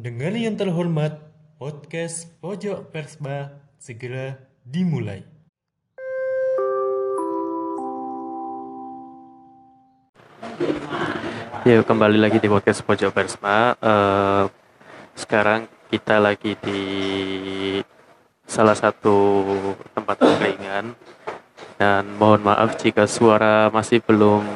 Pendengar 0.00 0.32
yang 0.32 0.56
terhormat, 0.56 1.12
podcast 1.60 2.24
Pojok 2.40 2.88
Persba 2.88 3.52
segera 3.76 4.32
dimulai. 4.64 5.20
Yuk 11.68 11.84
kembali 11.84 12.16
lagi 12.16 12.40
di 12.40 12.48
podcast 12.48 12.80
Pojok 12.80 13.12
Persma. 13.12 13.76
Eh, 13.76 14.44
sekarang 15.20 15.68
kita 15.92 16.16
lagi 16.16 16.56
di 16.64 16.80
salah 18.48 18.80
satu 18.80 19.44
tempat 19.92 20.16
angkringan 20.16 20.96
dan 21.76 22.08
mohon 22.16 22.40
maaf 22.40 22.80
jika 22.80 23.04
suara 23.04 23.68
masih 23.68 24.00
belum 24.00 24.48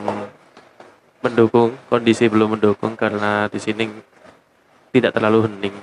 mendukung, 1.21 1.77
kondisi 1.93 2.33
belum 2.33 2.57
mendukung 2.57 2.97
karena 2.97 3.45
di 3.53 3.61
sini 3.61 4.14
tidak 4.95 5.11
terlalu 5.11 5.51
hening. 5.51 5.75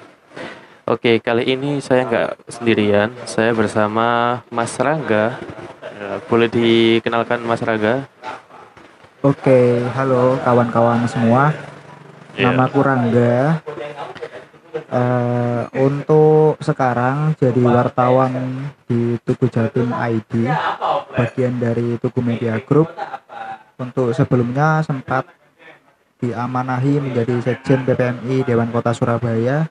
Oke, 0.88 1.20
kali 1.20 1.44
ini 1.52 1.84
saya 1.84 2.08
nggak 2.08 2.48
sendirian, 2.48 3.12
saya 3.28 3.52
bersama 3.52 4.40
Mas 4.48 4.72
Rangga. 4.80 5.36
Eh, 5.84 6.18
boleh 6.32 6.48
dikenalkan 6.48 7.44
Mas 7.44 7.60
Rangga? 7.60 8.08
Oke, 9.20 9.84
halo 9.92 10.40
kawan-kawan 10.48 11.04
semua. 11.12 11.52
Iya. 12.40 12.56
Namaku 12.56 12.80
Rangga. 12.80 13.60
Eh, 14.72 15.64
untuk 15.76 16.56
sekarang 16.64 17.36
jadi 17.36 17.62
wartawan 17.68 18.72
di 18.88 19.20
Tugu 19.28 19.52
Jatim 19.52 19.92
ID, 19.92 20.48
bagian 21.12 21.60
dari 21.60 22.00
Tugu 22.00 22.24
Media 22.24 22.56
Group. 22.64 22.88
Untuk 23.76 24.16
sebelumnya 24.16 24.80
sempat 24.88 25.28
diamanahi 26.22 27.02
menjadi 27.02 27.42
Sekjen 27.42 27.82
PPMI 27.84 28.46
Dewan 28.46 28.70
Kota 28.70 28.94
Surabaya 28.94 29.66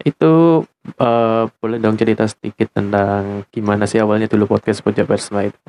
Itu 0.00 0.64
eh, 0.96 1.44
boleh 1.52 1.78
dong 1.78 2.00
cerita 2.00 2.24
sedikit 2.24 2.72
tentang 2.72 3.44
gimana 3.52 3.84
sih 3.84 4.00
awalnya 4.00 4.24
dulu 4.24 4.56
podcast 4.56 4.80
Pojok 4.80 5.04
Persma 5.04 5.52
itu? 5.52 5.60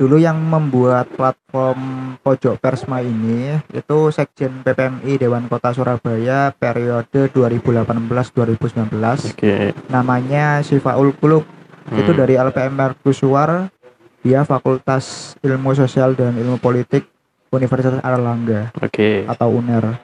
Dulu 0.00 0.16
yang 0.16 0.40
membuat 0.40 1.12
platform 1.12 2.16
Pojok 2.24 2.56
Persma 2.56 3.04
ini 3.04 3.60
itu 3.68 4.08
Sekjen 4.08 4.64
PPMI 4.64 5.20
Dewan 5.20 5.44
Kota 5.44 5.76
Surabaya 5.76 6.56
periode 6.56 7.28
2018-2019 7.28 8.96
Oke. 9.36 9.76
namanya 9.92 10.64
Sifaul 10.64 11.12
Kulub 11.12 11.44
itu 11.92 12.10
Hmm, 12.16 12.16
dari 12.16 12.40
LPM 12.40 12.80
Mercusuar 12.80 13.68
dia 14.24 14.40
Fakultas 14.48 15.36
Ilmu 15.44 15.76
Sosial 15.76 16.16
dan 16.16 16.32
Ilmu 16.32 16.56
Politik 16.56 17.04
Universitas 17.52 18.00
Airlangga 18.00 18.72
Oke. 18.80 19.28
atau 19.28 19.52
UNER 19.52 20.00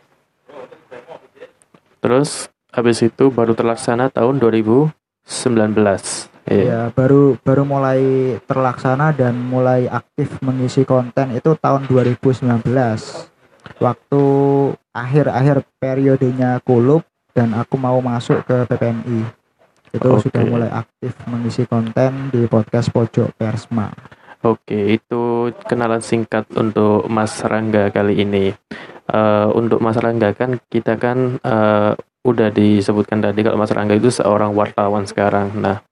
Terus 2.05 2.53
habis 2.69 3.01
itu 3.01 3.33
baru 3.33 3.57
terlaksana 3.57 4.13
tahun 4.13 4.37
2019. 4.39 6.36
Iya. 6.47 6.63
ya 6.63 6.81
baru 6.95 7.35
baru 7.43 7.67
mulai 7.67 8.03
terlaksana 8.47 9.11
dan 9.11 9.35
mulai 9.35 9.91
aktif 9.91 10.39
mengisi 10.47 10.87
konten 10.87 11.35
itu 11.35 11.59
tahun 11.59 11.91
2019 11.91 12.63
waktu 13.83 14.25
akhir-akhir 14.95 15.67
periodenya 15.83 16.63
Kulub 16.63 17.03
dan 17.35 17.51
aku 17.51 17.75
mau 17.75 17.99
masuk 17.99 18.47
ke 18.47 18.63
PPMI 18.71 19.21
itu 19.91 20.07
Oke. 20.07 20.31
sudah 20.31 20.43
mulai 20.47 20.71
aktif 20.71 21.19
mengisi 21.27 21.67
konten 21.67 22.31
di 22.31 22.47
podcast 22.47 22.95
Pojok 22.95 23.35
Persma 23.35 23.91
Oke, 24.47 24.95
itu 24.95 25.51
kenalan 25.67 25.99
singkat 25.99 26.47
untuk 26.55 27.11
Mas 27.11 27.35
Rangga 27.43 27.91
kali 27.91 28.23
ini. 28.23 28.55
Eh, 29.11 29.49
untuk 29.59 29.83
Mas 29.83 29.99
Rangga 29.99 30.31
kan 30.39 30.63
kita 30.71 30.95
kan 30.95 31.43
eh, 31.43 31.93
udah 32.27 32.49
disebutkan 32.55 33.23
tadi 33.23 33.43
kalau 33.43 33.59
Mas 33.59 33.75
Rangga 33.75 33.99
itu 33.99 34.07
seorang 34.13 34.55
wartawan 34.55 35.03
sekarang. 35.03 35.51
Nah, 35.59 35.83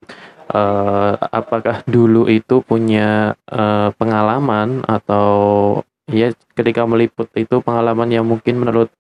eh, 0.51 1.13
apakah 1.19 1.87
dulu 1.87 2.29
itu 2.29 2.61
punya 2.65 3.39
eh, 3.49 3.89
pengalaman 3.97 4.85
atau 4.85 5.81
ya 6.11 6.33
ketika 6.53 6.85
meliput 6.85 7.33
itu 7.37 7.65
pengalaman 7.65 8.13
yang 8.13 8.29
mungkin 8.29 8.61
menurut 8.61 8.93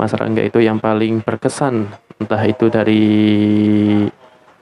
Mas 0.00 0.14
Rangga 0.16 0.40
itu 0.46 0.62
yang 0.62 0.80
paling 0.80 1.20
berkesan, 1.20 1.92
entah 2.22 2.42
itu 2.46 2.72
dari 2.72 3.04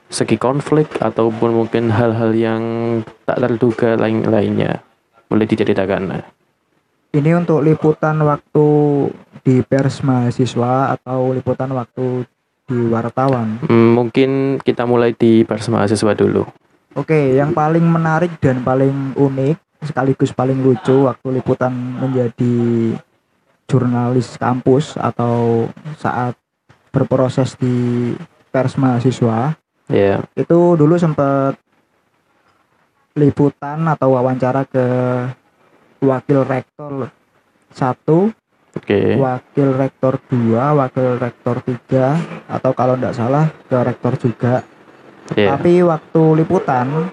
segi 0.07 0.35
konflik 0.39 0.99
ataupun 0.99 1.63
mungkin 1.63 1.91
hal-hal 1.91 2.31
yang 2.35 2.63
tak 3.27 3.43
terduga 3.43 3.95
lain-lainnya 3.99 4.83
boleh 5.27 5.45
diceritakan? 5.47 6.23
Ini 7.11 7.31
untuk 7.39 7.63
liputan 7.63 8.19
waktu 8.23 8.67
di 9.43 9.63
pers 9.63 10.03
mahasiswa 10.03 10.99
atau 10.99 11.31
liputan 11.31 11.71
waktu 11.71 12.27
di 12.67 12.77
wartawan. 12.91 13.63
Hmm, 13.63 13.95
mungkin 13.95 14.59
kita 14.59 14.83
mulai 14.83 15.15
di 15.15 15.47
pers 15.47 15.71
mahasiswa 15.71 16.13
dulu. 16.13 16.43
Oke, 16.93 17.39
yang 17.39 17.55
paling 17.55 17.87
menarik 17.87 18.35
dan 18.43 18.61
paling 18.61 19.15
unik 19.15 19.57
sekaligus 19.87 20.33
paling 20.33 20.59
lucu 20.59 21.05
waktu 21.05 21.39
liputan 21.39 21.71
menjadi 21.71 22.55
jurnalis 23.69 24.35
kampus 24.35 24.97
atau 24.97 25.69
saat 26.01 26.33
berproses 26.89 27.53
di 27.61 28.11
pers 28.49 28.73
mahasiswa 28.73 29.53
ya 29.85 30.17
itu 30.33 30.59
dulu 30.73 30.97
sempat 30.97 31.61
liputan 33.13 33.85
atau 33.85 34.17
wawancara 34.17 34.65
ke 34.65 34.85
wakil 36.01 36.41
rektor 36.41 37.09
satu, 37.73 38.33
oke. 38.75 38.99
Wakil 39.21 39.69
rektor 39.77 40.13
dua, 40.27 40.75
wakil 40.75 41.21
rektor 41.21 41.61
tiga 41.63 42.19
atau 42.49 42.71
kalau 42.75 42.99
tidak 42.99 43.15
salah 43.15 43.45
ke 43.69 43.77
rektor 43.79 44.13
juga. 44.19 44.55
Ya 45.35 45.55
tapi 45.55 45.83
waktu 45.83 46.23
liputan 46.39 47.11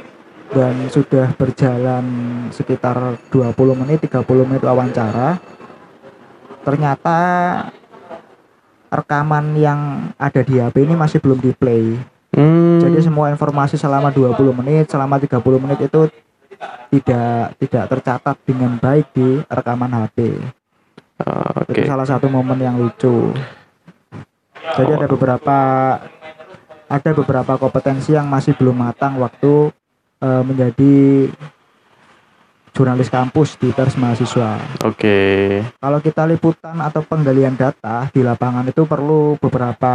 dan 0.55 0.75
sudah 0.87 1.35
berjalan 1.35 2.05
sekitar 2.55 3.19
20 3.27 3.55
menit 3.75 4.07
30 4.07 4.23
menit 4.47 4.63
wawancara 4.63 5.43
ternyata 6.63 7.19
rekaman 8.87 9.59
yang 9.59 9.81
ada 10.15 10.41
di 10.47 10.63
HP 10.63 10.87
ini 10.87 10.95
masih 10.95 11.19
belum 11.19 11.43
di 11.43 11.51
play 11.51 11.99
Hmm, 12.35 12.83
jadi 12.83 12.99
semua 12.99 13.31
informasi 13.31 13.79
selama 13.79 14.11
20 14.11 14.35
menit 14.59 14.91
selama 14.91 15.23
30 15.23 15.39
menit 15.63 15.87
itu 15.87 16.11
tidak 16.91 17.55
tidak 17.63 17.85
tercatat 17.87 18.37
dengan 18.43 18.75
baik 18.75 19.07
di 19.15 19.39
rekaman 19.47 19.95
HP 19.95 20.43
oh, 21.23 21.63
oke 21.63 21.71
itu 21.71 21.87
salah 21.87 22.07
satu 22.09 22.27
momen 22.27 22.59
yang 22.59 22.75
lucu. 22.81 23.31
Jadi 24.75 24.91
ada 24.91 25.07
beberapa 25.07 25.59
ada 26.89 27.11
beberapa 27.15 27.53
kompetensi 27.61 28.17
yang 28.17 28.27
masih 28.27 28.57
belum 28.59 28.75
matang 28.75 29.21
waktu 29.21 29.71
eh, 30.23 30.43
menjadi 30.43 30.95
jurnalis 32.75 33.07
kampus 33.07 33.55
di 33.55 33.71
pers 33.71 33.95
mahasiswa. 33.95 34.59
oke 34.83 35.19
Kalau 35.79 35.99
kita 36.03 36.27
liputan 36.27 36.75
atau 36.83 37.07
penggalian 37.07 37.55
data 37.55 38.11
di 38.11 38.21
lapangan 38.27 38.67
itu 38.67 38.83
perlu 38.83 39.39
beberapa 39.39 39.95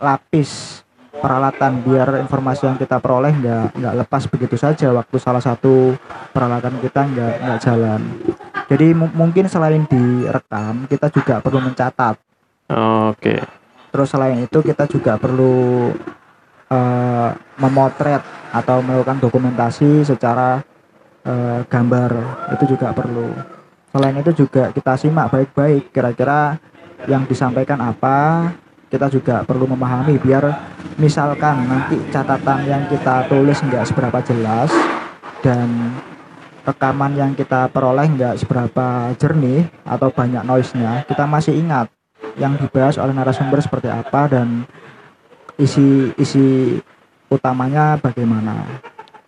lapis 0.00 0.80
peralatan 1.14 1.84
biar 1.84 2.24
informasi 2.24 2.66
yang 2.66 2.80
kita 2.80 2.98
peroleh 2.98 3.36
nggak 3.36 3.78
nggak 3.78 3.94
lepas 4.00 4.22
begitu 4.32 4.56
saja 4.58 4.90
waktu 4.90 5.16
salah 5.20 5.44
satu 5.44 5.94
peralatan 6.32 6.80
kita 6.80 7.00
nggak 7.04 7.34
nggak 7.44 7.58
jalan. 7.60 8.00
Jadi 8.64 8.96
mu- 8.96 9.12
mungkin 9.12 9.44
selain 9.46 9.84
direkam 9.84 10.88
kita 10.88 11.12
juga 11.12 11.40
perlu 11.44 11.60
mencatat. 11.60 12.16
oke 12.72 13.36
Terus 13.94 14.08
selain 14.10 14.40
itu 14.42 14.58
kita 14.64 14.88
juga 14.90 15.14
perlu 15.20 15.92
eh, 16.72 17.30
memotret 17.60 18.22
atau 18.50 18.82
melakukan 18.82 19.20
dokumentasi 19.20 20.02
secara 20.02 20.64
eh, 21.22 21.60
gambar 21.68 22.10
itu 22.58 22.74
juga 22.74 22.90
perlu. 22.90 23.30
Selain 23.94 24.16
itu 24.18 24.30
juga 24.34 24.74
kita 24.74 24.98
simak 24.98 25.30
baik-baik 25.30 25.94
kira-kira 25.94 26.58
yang 27.06 27.22
disampaikan 27.28 27.78
apa. 27.78 28.50
Kita 28.90 29.10
juga 29.10 29.42
perlu 29.42 29.66
memahami 29.66 30.18
biar 30.22 30.44
misalkan 30.98 31.66
nanti 31.66 31.98
catatan 32.14 32.62
yang 32.62 32.82
kita 32.86 33.26
tulis 33.26 33.58
nggak 33.58 33.90
seberapa 33.90 34.22
jelas 34.22 34.70
dan 35.42 35.66
rekaman 36.64 37.12
yang 37.14 37.32
kita 37.36 37.68
peroleh 37.68 38.08
nggak 38.08 38.40
seberapa 38.40 39.12
jernih 39.20 39.68
atau 39.84 40.08
banyak 40.08 40.42
noise-nya, 40.42 41.04
kita 41.04 41.28
masih 41.28 41.54
ingat 41.60 41.92
yang 42.40 42.56
dibahas 42.56 42.96
oleh 42.96 43.12
narasumber 43.12 43.60
seperti 43.60 43.92
apa 43.92 44.26
dan 44.32 44.64
isi 45.60 46.10
isi 46.16 46.76
utamanya 47.28 48.00
bagaimana. 48.00 48.64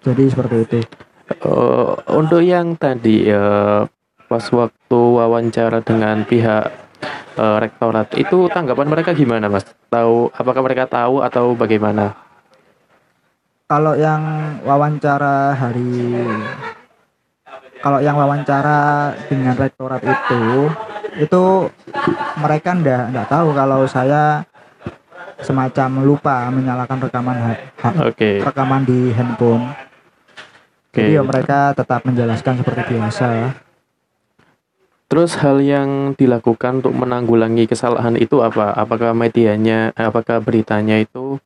Jadi 0.01 0.25
seperti 0.33 0.57
itu. 0.65 0.81
Eh, 1.27 1.93
untuk 2.15 2.41
yang 2.41 2.79
tadi 2.79 3.29
ya 3.29 3.83
pas 4.27 4.45
waktu 4.51 5.01
wawancara 5.01 5.83
dengan 5.83 6.25
pihak 6.27 6.67
eh, 7.37 7.57
rektorat. 7.61 8.17
Itu 8.17 8.49
tanggapan 8.51 8.89
mereka 8.89 9.13
gimana, 9.13 9.47
Mas? 9.51 9.67
Tahu 9.93 10.33
apakah 10.35 10.63
mereka 10.65 10.89
tahu 10.89 11.23
atau 11.23 11.55
bagaimana? 11.55 12.17
Kalau 13.67 13.99
yang 13.99 14.23
wawancara 14.63 15.51
hari 15.59 16.23
kalau 17.87 18.03
yang 18.03 18.19
wawancara 18.19 19.15
dengan 19.31 19.55
rektorat 19.55 20.03
itu 20.03 20.43
itu 21.23 21.71
mereka 22.43 22.75
ndak 22.75 23.15
ndak 23.15 23.27
tahu 23.31 23.55
kalau 23.55 23.87
saya 23.87 24.43
semacam 25.39 26.03
lupa 26.03 26.51
menyalakan 26.51 26.99
rekaman 27.07 27.39
ha- 27.39 27.63
ha- 27.87 28.11
Oke. 28.11 28.43
rekaman 28.43 28.83
di 28.83 29.15
handphone. 29.15 29.71
Oke. 30.91 30.99
Jadi 30.99 31.15
ya 31.15 31.23
mereka 31.23 31.79
tetap 31.79 32.03
menjelaskan 32.03 32.59
seperti 32.59 32.83
biasa. 32.91 33.55
Terus 35.07 35.39
hal 35.39 35.63
yang 35.63 36.19
dilakukan 36.19 36.83
untuk 36.83 36.91
menanggulangi 36.91 37.71
kesalahan 37.71 38.19
itu 38.19 38.43
apa? 38.43 38.75
Apakah 38.75 39.15
medianya, 39.15 39.95
apakah 39.95 40.43
beritanya 40.43 40.99
itu 40.99 41.39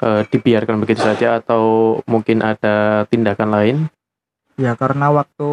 eh, 0.00 0.24
dibiarkan 0.32 0.80
begitu 0.80 1.04
saja 1.04 1.44
atau 1.44 2.00
mungkin 2.08 2.40
ada 2.40 3.04
tindakan 3.12 3.50
lain? 3.52 3.76
Ya 4.54 4.78
karena 4.78 5.10
waktu 5.10 5.50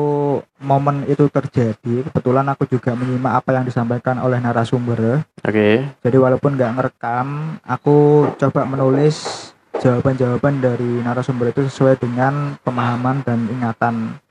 momen 0.61 1.09
itu 1.09 1.25
terjadi, 1.25 2.05
kebetulan 2.05 2.45
aku 2.53 2.69
juga 2.69 2.93
menyimak 2.93 3.41
apa 3.41 3.57
yang 3.57 3.65
disampaikan 3.65 4.21
oleh 4.21 4.37
narasumber. 4.37 5.25
Oke. 5.41 5.81
Jadi 6.05 6.17
walaupun 6.21 6.53
nggak 6.53 6.77
ngerekam, 6.77 7.57
aku 7.65 8.29
coba 8.37 8.61
menulis 8.69 9.49
jawaban-jawaban 9.81 10.61
dari 10.61 11.01
narasumber 11.01 11.49
itu 11.49 11.65
sesuai 11.65 11.97
dengan 11.97 12.53
pemahaman 12.61 13.25
dan 13.25 13.49
ingatan. 13.49 14.21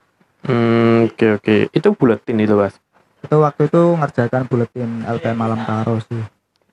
Hmm, 0.46 1.10
oke 1.10 1.42
oke. 1.42 1.56
Itu 1.74 1.90
buletin 1.98 2.38
itu, 2.38 2.54
Mas. 2.54 2.78
Itu 3.26 3.42
waktu 3.42 3.66
itu 3.66 3.82
ngerjakan 3.98 4.46
buletin 4.46 5.02
LPM 5.02 5.34
Malam 5.34 5.66
Taro 5.66 5.98
sih. 5.98 6.22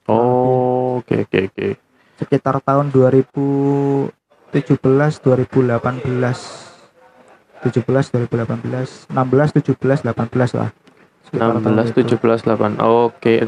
Oh, 0.06 1.02
oke 1.02 1.26
oke 1.26 1.50
oke. 1.50 1.68
Sekitar 2.14 2.62
tahun 2.62 2.94
2017 2.94 4.14
2018 4.54 6.77
17 7.62 7.84
2018 7.84 9.10
16 9.10 9.58
17 9.58 10.06
18 10.06 10.60
lah. 10.60 10.70
Sekitar 11.28 11.60
tahun 11.60 11.76
16, 11.76 11.92
itu. 11.92 12.16
17, 12.16 12.46
8. 12.46 12.80
Oke. 12.80 13.44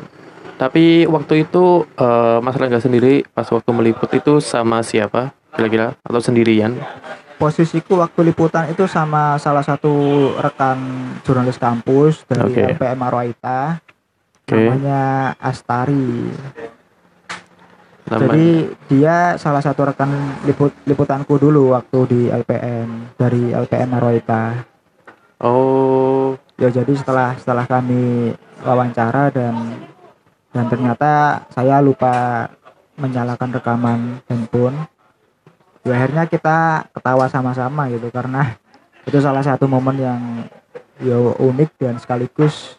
Tapi 0.60 1.08
waktu 1.08 1.48
itu 1.48 1.88
eh, 1.96 2.38
Mas 2.44 2.56
Rangga 2.58 2.80
sendiri 2.82 3.24
pas 3.32 3.48
waktu 3.48 3.70
meliput 3.72 4.10
itu 4.12 4.44
sama 4.44 4.84
siapa? 4.84 5.32
Kira-kira 5.56 5.96
atau 6.04 6.20
sendirian? 6.20 6.76
posisiku 7.40 7.96
waktu 8.04 8.20
liputan 8.28 8.68
itu 8.68 8.84
sama 8.84 9.40
salah 9.40 9.64
satu 9.64 9.88
rekan 10.36 10.76
jurnalis 11.24 11.56
kampus 11.56 12.28
dari 12.28 12.52
Oke. 12.52 12.76
LPM 12.76 13.00
Arwaita 13.00 13.80
Oke. 14.44 14.60
namanya 14.60 15.32
Astari. 15.40 16.28
Nama- 18.10 18.18
Jadi 18.26 18.46
dia 18.90 19.38
salah 19.38 19.62
satu 19.62 19.86
rekan 19.86 20.10
liput 20.42 20.74
liputanku 20.82 21.38
dulu 21.38 21.78
waktu 21.78 21.98
di 22.10 22.20
LPM 22.26 23.14
dari 23.14 23.54
LPM 23.54 23.90
Arwaita. 23.94 24.66
Oh, 25.38 26.34
Ya 26.58 26.68
jadi 26.68 26.90
setelah 26.92 27.38
setelah 27.38 27.64
kami 27.64 28.34
wawancara 28.60 29.30
dan 29.30 29.54
dan 30.50 30.66
ternyata 30.66 31.40
saya 31.48 31.78
lupa 31.78 32.50
menyalakan 32.98 33.54
rekaman 33.54 34.00
handphone. 34.26 34.76
Ya 35.86 35.96
akhirnya 35.96 36.26
kita 36.26 36.90
ketawa 36.92 37.30
sama-sama 37.30 37.88
gitu 37.88 38.10
karena 38.12 38.58
itu 39.08 39.16
salah 39.22 39.40
satu 39.40 39.64
momen 39.64 39.96
yang 39.96 40.20
ya 41.00 41.16
unik 41.40 41.70
dan 41.80 41.96
sekaligus 41.96 42.76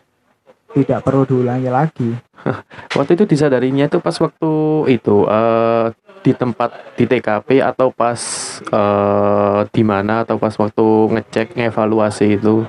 tidak 0.73 1.00
perlu 1.03 1.23
diulangi 1.25 1.69
lagi. 1.69 2.09
waktu 2.97 3.12
itu 3.13 3.23
disadarinya 3.27 3.85
itu 3.85 4.00
pas 4.00 4.15
waktu 4.18 4.51
itu 4.89 5.25
eh, 5.25 5.85
di 6.21 6.31
tempat 6.33 6.69
di 6.95 7.06
TKP 7.06 7.62
atau 7.62 7.89
pas 7.89 8.18
eh, 8.62 9.59
di 9.69 9.83
mana 9.83 10.21
atau 10.25 10.38
pas 10.38 10.53
waktu 10.53 10.85
ngecek 11.18 11.57
ngevaluasi 11.57 12.39
itu 12.39 12.65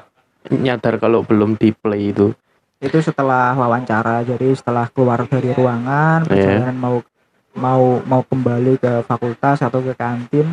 nyadar 0.51 0.99
kalau 0.99 1.23
belum 1.23 1.55
di 1.57 1.71
play 1.71 2.11
itu. 2.11 2.35
Itu 2.83 2.99
setelah 2.99 3.55
wawancara 3.55 4.27
jadi 4.27 4.51
setelah 4.53 4.91
keluar 4.91 5.23
dari 5.25 5.55
ruangan 5.55 6.27
Iya. 6.27 6.29
perjalanan 6.29 6.77
mau 6.77 6.97
mau 7.53 8.01
mau 8.03 8.23
kembali 8.25 8.81
ke 8.81 8.93
fakultas 9.07 9.61
atau 9.61 9.85
ke 9.85 9.93
kantin 9.93 10.49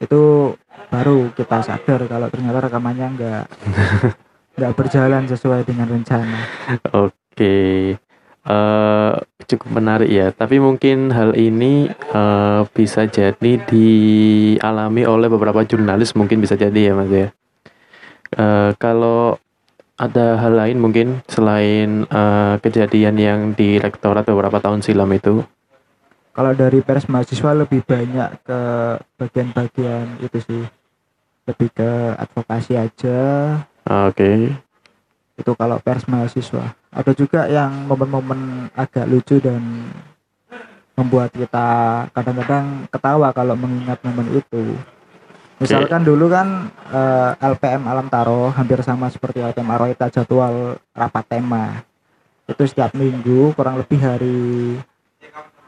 itu 0.00 0.50
baru 0.90 1.30
kita 1.36 1.62
sadar 1.62 2.02
kalau 2.08 2.26
ternyata 2.26 2.66
rekamannya 2.66 3.06
enggak 3.14 3.44
nggak 4.54 4.72
berjalan 4.78 5.26
sesuai 5.26 5.66
dengan 5.66 5.90
rencana. 5.90 6.40
Oke, 6.94 7.56
eh 8.44 9.12
cukup 9.44 9.68
menarik 9.74 10.10
ya. 10.10 10.30
Tapi 10.30 10.62
mungkin 10.62 11.10
hal 11.10 11.34
ini 11.34 11.90
eh, 11.90 12.62
bisa 12.70 13.06
jadi 13.10 13.52
dialami 13.66 15.02
oleh 15.04 15.28
beberapa 15.28 15.66
jurnalis, 15.66 16.14
mungkin 16.14 16.38
bisa 16.38 16.54
jadi 16.54 16.90
ya 16.90 16.92
mas 16.94 17.10
ya. 17.10 17.28
Eh, 18.34 18.70
kalau 18.78 19.38
ada 19.94 20.34
hal 20.42 20.58
lain 20.58 20.78
mungkin 20.78 21.22
selain 21.26 22.06
eh, 22.06 22.54
kejadian 22.62 23.16
yang 23.18 23.40
di 23.54 23.78
rektorat 23.78 24.26
beberapa 24.26 24.62
tahun 24.62 24.82
silam 24.86 25.10
itu. 25.14 25.42
Kalau 26.34 26.50
dari 26.50 26.82
pers 26.82 27.06
mahasiswa 27.06 27.54
lebih 27.54 27.86
banyak 27.86 28.42
ke 28.42 28.60
bagian-bagian 29.22 30.18
itu 30.18 30.38
sih 30.42 30.62
lebih 31.46 31.70
ke 31.70 31.90
advokasi 32.18 32.74
aja 32.74 33.20
Oke, 33.84 34.48
itu 35.36 35.52
kalau 35.52 35.76
pers 35.76 36.08
mahasiswa. 36.08 36.72
Ada 36.88 37.12
juga 37.12 37.44
yang 37.50 37.84
momen-momen 37.84 38.72
agak 38.72 39.04
lucu 39.10 39.36
dan 39.42 39.60
membuat 40.94 41.34
kita 41.34 41.66
kadang-kadang 42.14 42.86
ketawa 42.88 43.28
kalau 43.34 43.58
mengingat 43.58 43.98
momen 44.06 44.40
itu. 44.40 44.78
Misalkan 45.60 46.02
dulu 46.02 46.32
kan 46.32 46.70
eh, 46.90 47.30
LPM 47.44 47.84
Alam 47.84 48.08
Taro 48.08 48.50
hampir 48.54 48.80
sama 48.80 49.12
seperti 49.12 49.44
LPM 49.44 49.68
Aroita 49.68 50.08
jadwal 50.08 50.80
rapat 50.96 51.24
tema. 51.28 51.82
Itu 52.48 52.64
setiap 52.64 52.96
minggu 52.96 53.52
kurang 53.52 53.84
lebih 53.84 54.00
hari 54.00 54.78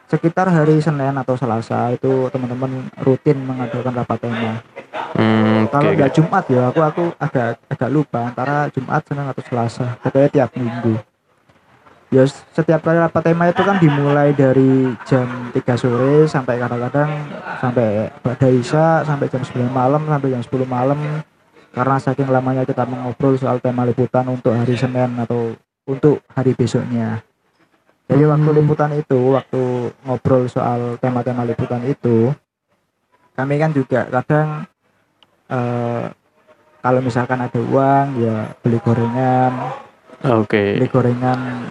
sekitar 0.07 0.47
hari 0.47 0.79
Senin 0.79 1.15
atau 1.19 1.35
Selasa 1.35 1.91
itu 1.91 2.31
teman-teman 2.31 2.87
rutin 3.03 3.39
mengadakan 3.43 3.93
rapat 4.03 4.19
tema. 4.23 4.63
Hmm, 5.17 5.67
kalau 5.71 5.91
oke, 5.91 5.97
nggak 5.99 6.13
Jumat 6.15 6.45
ya 6.47 6.63
aku 6.71 6.81
aku 6.83 7.03
agak 7.19 7.59
agak 7.67 7.91
lupa 7.91 8.21
antara 8.31 8.71
Jumat 8.71 9.03
Senin 9.03 9.27
atau 9.27 9.43
Selasa. 9.43 9.99
Pokoknya 10.03 10.29
tiap 10.31 10.51
minggu. 10.55 10.95
Ya 12.15 12.23
setiap 12.31 12.87
kali 12.87 13.03
rapat 13.03 13.23
tema 13.35 13.51
itu 13.51 13.63
kan 13.67 13.83
dimulai 13.83 14.31
dari 14.31 14.95
jam 15.11 15.51
3 15.51 15.59
sore 15.75 16.31
sampai 16.31 16.55
kadang-kadang 16.63 17.11
sampai 17.59 18.15
pada 18.23 18.47
Isya 18.47 19.03
sampai 19.03 19.27
jam 19.27 19.43
9 19.43 19.67
malam 19.75 20.07
sampai 20.07 20.31
jam 20.31 20.43
10 20.43 20.71
malam. 20.71 20.99
Karena 21.75 21.97
saking 22.01 22.31
lamanya 22.31 22.63
kita 22.65 22.89
mengobrol 22.89 23.37
soal 23.37 23.59
tema 23.59 23.85
liputan 23.85 24.25
untuk 24.31 24.55
hari 24.55 24.79
Senin 24.79 25.19
atau 25.19 25.59
untuk 25.85 26.23
hari 26.33 26.55
besoknya 26.55 27.21
jadi 28.07 28.23
waktu 28.31 28.49
Hmm. 28.51 28.59
liputan 28.63 28.93
itu 28.95 29.21
waktu 29.35 29.63
ngobrol 30.07 30.47
soal 30.47 30.95
tema-tema 31.03 31.43
liputan 31.43 31.83
itu 31.91 32.31
kami 33.35 33.59
kan 33.59 33.71
juga 33.75 34.07
kadang 34.09 34.65
eh, 35.51 36.07
kalau 36.81 37.01
misalkan 37.03 37.43
ada 37.43 37.59
uang 37.59 38.07
ya 38.23 38.55
beli 38.63 38.79
gorengan. 38.79 39.75
Oke, 40.23 40.79
beli 40.79 40.87
gorengan 40.87 41.67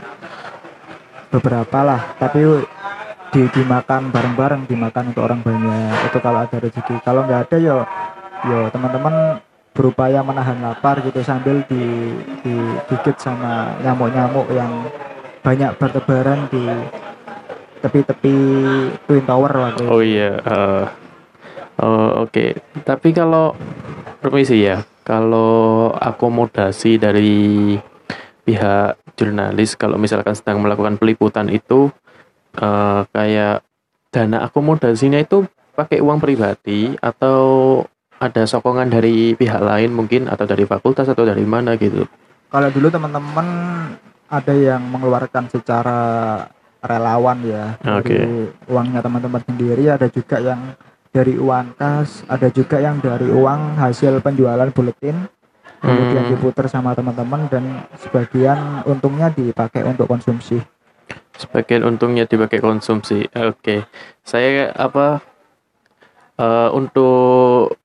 beberapa 1.32 1.80
lah. 1.88 2.02
Tapi 2.20 2.44
di 3.32 3.48
dimakan 3.52 4.12
bareng-bareng 4.12 4.68
dimakan 4.68 5.16
untuk 5.16 5.24
orang 5.24 5.40
banyak. 5.40 6.12
Itu 6.12 6.20
kalau 6.20 6.44
ada 6.44 6.60
rezeki. 6.60 7.00
Kalau 7.00 7.24
nggak 7.24 7.48
ada 7.48 7.58
yo 7.64 7.78
yo 8.46 8.68
teman-teman 8.76 9.40
berupaya 9.76 10.20
menahan 10.20 10.60
lapar 10.60 11.00
gitu 11.00 11.20
sambil 11.24 11.64
di 11.68 12.12
digigit 12.44 13.16
sama 13.20 13.76
nyamuk-nyamuk 13.84 14.48
yang 14.52 14.72
banyak 15.46 15.78
bertebaran 15.78 16.50
di 16.50 16.66
tepi-tepi 17.86 18.36
Twin 19.06 19.26
Tower 19.30 19.54
waktu 19.54 19.78
itu. 19.78 19.94
Oh 19.94 20.02
iya, 20.02 20.42
eh, 20.42 20.86
oh, 21.86 22.26
oke. 22.26 22.46
Tapi 22.82 23.14
kalau 23.14 23.54
permisi 24.26 24.66
ya, 24.66 24.82
kalau 25.06 25.94
akomodasi 25.94 26.98
dari 26.98 27.78
pihak 28.42 28.98
jurnalis, 29.14 29.78
kalau 29.78 30.02
misalkan 30.02 30.34
sedang 30.34 30.66
melakukan 30.66 30.98
peliputan 30.98 31.46
itu 31.54 31.94
eh, 32.58 33.06
kayak 33.14 33.62
dana 34.10 34.50
akomodasinya 34.50 35.22
itu 35.22 35.46
pakai 35.78 36.02
uang 36.02 36.18
pribadi 36.18 36.98
atau 36.98 37.84
ada 38.18 38.48
sokongan 38.48 38.90
dari 38.90 39.36
pihak 39.36 39.60
lain 39.60 39.92
mungkin 39.92 40.26
atau 40.32 40.48
dari 40.48 40.64
fakultas 40.64 41.06
atau 41.12 41.28
dari 41.28 41.44
mana 41.44 41.76
gitu. 41.76 42.08
kalau 42.48 42.72
dulu 42.72 42.88
teman-teman 42.88 43.48
ada 44.42 44.54
yang 44.54 44.84
mengeluarkan 44.92 45.48
secara 45.48 46.00
relawan 46.84 47.40
ya 47.48 47.66
Oke. 47.98 48.14
dari 48.14 48.30
uangnya 48.70 49.00
teman-teman 49.02 49.42
sendiri 49.48 49.84
ada 49.90 50.08
juga 50.12 50.38
yang 50.44 50.62
dari 51.10 51.40
uang 51.40 51.80
kas 51.80 52.28
ada 52.28 52.48
juga 52.52 52.78
yang 52.84 53.00
dari 53.00 53.32
uang 53.32 53.80
hasil 53.80 54.20
penjualan 54.20 54.70
buletin 54.76 55.28
kemudian 55.80 56.24
Hmm. 56.26 56.32
diputar 56.34 56.66
sama 56.66 56.98
teman-teman 56.98 57.46
dan 57.48 57.86
sebagian 58.02 58.84
untungnya 58.90 59.30
dipakai 59.30 59.86
untuk 59.86 60.10
konsumsi 60.10 60.58
Sebagian 61.36 61.84
untungnya 61.84 62.24
dipakai 62.24 62.64
konsumsi. 62.64 63.28
Oke. 63.36 63.84
Saya 64.24 64.72
apa 64.72 65.20
eh, 66.40 66.70
untuk 66.72 67.76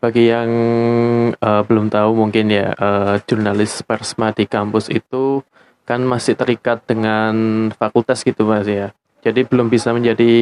bagi 0.00 0.32
yang 0.32 0.50
eh, 1.36 1.62
belum 1.68 1.92
tahu 1.92 2.10
mungkin 2.16 2.48
ya 2.48 2.72
eh, 2.72 3.14
jurnalis 3.28 3.84
persma 3.84 4.32
di 4.32 4.48
kampus 4.48 4.88
itu 4.88 5.44
kan 5.86 6.02
masih 6.02 6.34
terikat 6.34 6.82
dengan 6.84 7.34
fakultas 7.78 8.26
gitu 8.26 8.42
Mas 8.42 8.66
ya. 8.66 8.90
Jadi 9.22 9.46
belum 9.46 9.70
bisa 9.70 9.94
menjadi 9.94 10.34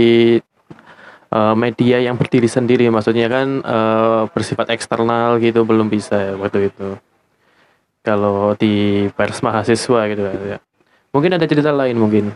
eh, 1.29 1.55
media 1.55 2.01
yang 2.01 2.17
berdiri 2.17 2.49
sendiri. 2.49 2.89
Maksudnya 2.89 3.29
kan 3.29 3.61
eh, 3.61 4.23
bersifat 4.33 4.73
eksternal 4.73 5.37
gitu 5.39 5.69
belum 5.69 5.93
bisa 5.93 6.17
ya 6.17 6.35
waktu 6.41 6.73
itu. 6.73 6.97
Kalau 8.05 8.57
di 8.57 9.07
pers 9.13 9.45
mahasiswa 9.45 10.01
gitu 10.09 10.23
ya. 10.49 10.59
Mungkin 11.13 11.37
ada 11.37 11.47
cerita 11.47 11.71
lain 11.71 11.95
mungkin. 12.01 12.33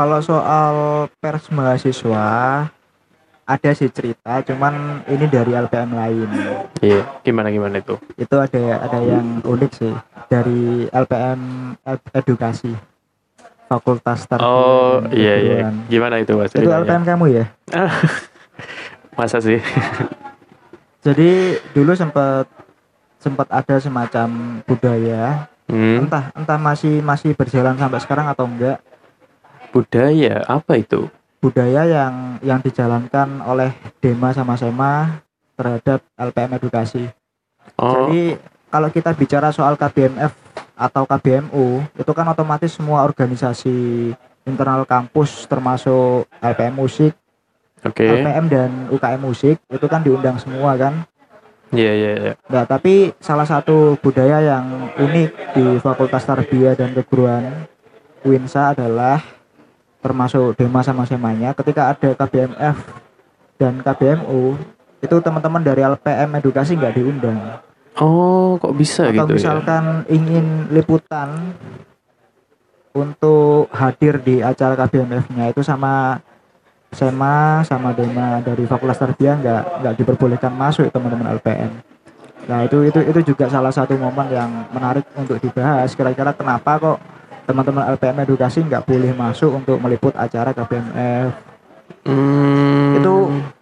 kalau 0.00 0.16
soal 0.24 0.74
pers 1.20 1.52
mahasiswa 1.52 2.24
ada 3.50 3.70
sih 3.74 3.90
cerita 3.90 4.38
cuman 4.42 5.02
ini 5.06 5.26
dari 5.26 5.50
LPM 5.52 5.90
lain 5.90 6.30
Iya, 6.78 7.02
gimana 7.20 7.50
gimana 7.50 7.76
itu? 7.76 7.98
itu 8.14 8.30
ada 8.32 8.62
ada 8.80 8.98
yang 9.02 9.42
unik 9.42 9.72
sih 9.74 9.92
dari 10.26 10.86
LPM 10.86 11.40
Ed- 11.82 12.10
edukasi 12.14 12.70
Fakultas 13.66 14.22
Tarbiyah 14.24 14.46
Oh 14.46 15.02
iya 15.10 15.34
iya, 15.36 15.58
gimana 15.86 16.18
itu 16.18 16.34
mas? 16.34 16.50
itu? 16.50 16.62
LPM 16.62 17.02
kamu 17.02 17.24
ya 17.32 17.44
Masa 19.18 19.42
sih? 19.42 19.58
jadi 21.06 21.30
dulu 21.72 21.92
sempat 21.92 22.46
sempat 23.18 23.50
ada 23.50 23.76
semacam 23.76 24.28
budaya 24.64 25.50
Hmm, 25.70 26.02
entah 26.02 26.34
entah 26.34 26.58
masih 26.58 26.98
masih 26.98 27.30
berjalan 27.30 27.78
sampai 27.78 28.02
sekarang 28.02 28.26
atau 28.26 28.42
enggak 28.42 28.82
budaya 29.70 30.42
apa 30.50 30.74
itu? 30.74 31.06
Budaya 31.40 31.88
yang 31.88 32.36
yang 32.44 32.60
dijalankan 32.60 33.40
oleh 33.42 33.72
Dema 33.98 34.30
sama 34.36 34.54
Sema 34.60 35.24
terhadap 35.56 36.04
LPM 36.16 36.56
edukasi 36.60 37.08
Oh, 37.80 38.08
Jadi 38.08 38.36
kalau 38.68 38.88
kita 38.92 39.10
bicara 39.16 39.48
soal 39.50 39.74
KBMF 39.74 40.32
atau 40.76 41.04
KBMU 41.04 41.84
itu 41.96 42.12
kan 42.12 42.28
otomatis 42.28 42.72
semua 42.72 43.04
organisasi 43.04 44.10
internal 44.44 44.84
kampus 44.88 45.44
termasuk 45.44 46.28
LPM 46.40 46.76
musik, 46.76 47.12
oke. 47.84 48.00
LPM 48.00 48.44
dan 48.48 48.70
UKM 48.88 49.20
musik 49.20 49.56
itu 49.68 49.86
kan 49.88 50.00
diundang 50.00 50.40
semua 50.40 50.76
kan. 50.76 51.04
Iya 51.70 51.92
iya 51.94 52.12
iya. 52.18 52.32
Nah, 52.50 52.66
tapi 52.66 53.14
salah 53.22 53.46
satu 53.46 53.94
budaya 54.02 54.42
yang 54.42 54.90
unik 54.98 55.30
di 55.54 55.64
Fakultas 55.78 56.26
Tarbiyah 56.26 56.74
dan 56.74 56.90
Keguruan 56.98 57.68
Winsa 58.26 58.74
adalah 58.74 59.22
termasuk 60.00 60.56
Dema 60.56 60.80
sama 60.80 61.04
Semanya 61.04 61.52
ketika 61.52 61.92
ada 61.92 62.10
KBMF 62.16 62.76
dan 63.60 63.84
KBMU 63.84 64.56
itu 65.00 65.16
teman-teman 65.20 65.60
dari 65.60 65.80
LPM 65.84 66.28
edukasi 66.36 66.76
nggak 66.76 66.96
diundang 66.96 67.40
Oh, 68.00 68.56
kok 68.56 68.72
bisa 68.80 69.12
atau 69.12 69.28
gitu 69.28 69.34
ya? 69.34 69.36
misalkan 69.36 70.08
ingin 70.08 70.72
liputan 70.72 71.52
untuk 72.90 73.68
hadir 73.70 74.18
di 74.18 74.40
acara 74.40 74.74
KBMF-nya 74.74 75.52
itu 75.52 75.62
sama 75.62 76.18
Sema 76.90 77.62
sama 77.62 77.94
Dema 77.94 78.42
dari 78.42 78.66
Fakultas 78.66 78.98
Tarbiyah 78.98 79.36
nggak 79.38 79.62
nggak 79.84 79.94
diperbolehkan 79.94 80.50
masuk 80.50 80.90
teman-teman 80.90 81.38
LPM. 81.38 81.70
Nah 82.50 82.66
itu 82.66 82.82
itu 82.82 82.98
itu 83.06 83.20
juga 83.30 83.46
salah 83.46 83.70
satu 83.70 83.94
momen 83.94 84.26
yang 84.26 84.50
menarik 84.74 85.06
untuk 85.14 85.38
dibahas. 85.38 85.94
Kira-kira 85.94 86.34
kenapa 86.34 86.82
kok 86.82 86.98
teman-teman 87.50 87.90
LPM 87.90 88.22
Edukasi 88.22 88.62
nggak 88.62 88.86
boleh 88.86 89.10
masuk 89.10 89.50
untuk 89.58 89.76
meliput 89.82 90.14
acara 90.14 90.54
KBMF? 90.54 91.34
Hmm, 92.00 92.96
Itu 92.96 93.14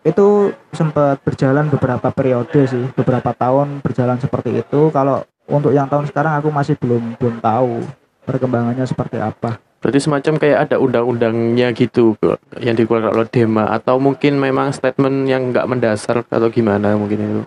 itu 0.05 0.27
sempat 0.71 1.19
berjalan 1.25 1.73
beberapa 1.73 2.13
periode 2.13 2.69
sih, 2.69 2.85
beberapa 2.93 3.33
tahun 3.33 3.81
berjalan 3.81 4.21
seperti 4.21 4.61
itu. 4.61 4.93
Kalau 4.93 5.25
untuk 5.49 5.73
yang 5.73 5.89
tahun 5.89 6.07
sekarang 6.07 6.37
aku 6.39 6.53
masih 6.53 6.77
belum 6.77 7.17
belum 7.17 7.41
tahu 7.41 7.83
perkembangannya 8.23 8.85
seperti 8.85 9.17
apa. 9.17 9.57
berarti 9.79 10.03
semacam 10.03 10.43
kayak 10.43 10.59
ada 10.69 10.77
undang-undangnya 10.83 11.71
gitu 11.71 12.19
yang 12.59 12.75
dikeluarkan 12.75 13.15
oleh 13.15 13.31
Dema 13.31 13.71
atau 13.71 14.03
mungkin 14.03 14.35
memang 14.35 14.75
statement 14.75 15.31
yang 15.31 15.55
nggak 15.55 15.71
mendasar 15.71 16.27
atau 16.27 16.51
gimana 16.51 16.99
mungkin 16.99 17.19
itu? 17.23 17.43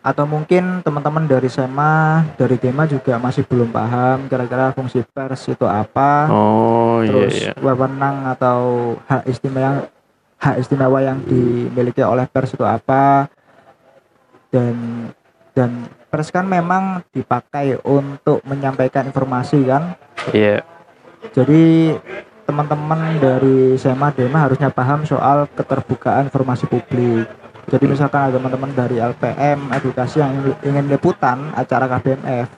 Atau 0.00 0.24
mungkin 0.24 0.80
teman-teman 0.80 1.28
dari 1.28 1.52
SEMA, 1.52 2.24
dari 2.40 2.56
Dema 2.56 2.88
juga 2.88 3.20
masih 3.20 3.44
belum 3.44 3.68
paham 3.68 4.32
kira-kira 4.32 4.72
fungsi 4.72 5.04
pers 5.04 5.44
itu 5.44 5.68
apa. 5.68 6.24
Oh 6.32 7.04
iya 7.04 7.08
terus 7.12 7.34
iya. 7.36 7.52
wewenang 7.60 8.24
atau 8.32 8.60
hak 9.04 9.28
istimewa 9.28 9.84
hak 10.40 10.56
istimewa 10.56 11.04
yang 11.04 11.20
dimiliki 11.28 12.00
oleh 12.00 12.24
pers 12.24 12.56
itu 12.56 12.64
apa 12.64 13.28
dan 14.48 14.74
dan 15.52 15.70
pers 16.08 16.32
kan 16.32 16.48
memang 16.48 17.04
dipakai 17.12 17.76
untuk 17.84 18.40
menyampaikan 18.48 19.04
informasi 19.04 19.68
kan 19.68 19.94
Iya. 20.32 20.64
jadi 21.36 21.96
teman-teman 22.48 23.20
dari 23.20 23.76
SEMA 23.76 24.10
Dema 24.10 24.48
harusnya 24.48 24.72
paham 24.72 25.04
soal 25.04 25.46
keterbukaan 25.54 26.32
informasi 26.32 26.66
publik 26.66 27.28
jadi 27.70 27.84
misalkan 27.86 28.20
ada 28.26 28.36
teman-teman 28.36 28.70
dari 28.74 28.98
LPM 28.98 29.70
edukasi 29.70 30.18
yang 30.18 30.34
ingin 30.60 30.90
liputan 30.90 31.54
acara 31.54 31.86
KBMF 31.88 32.48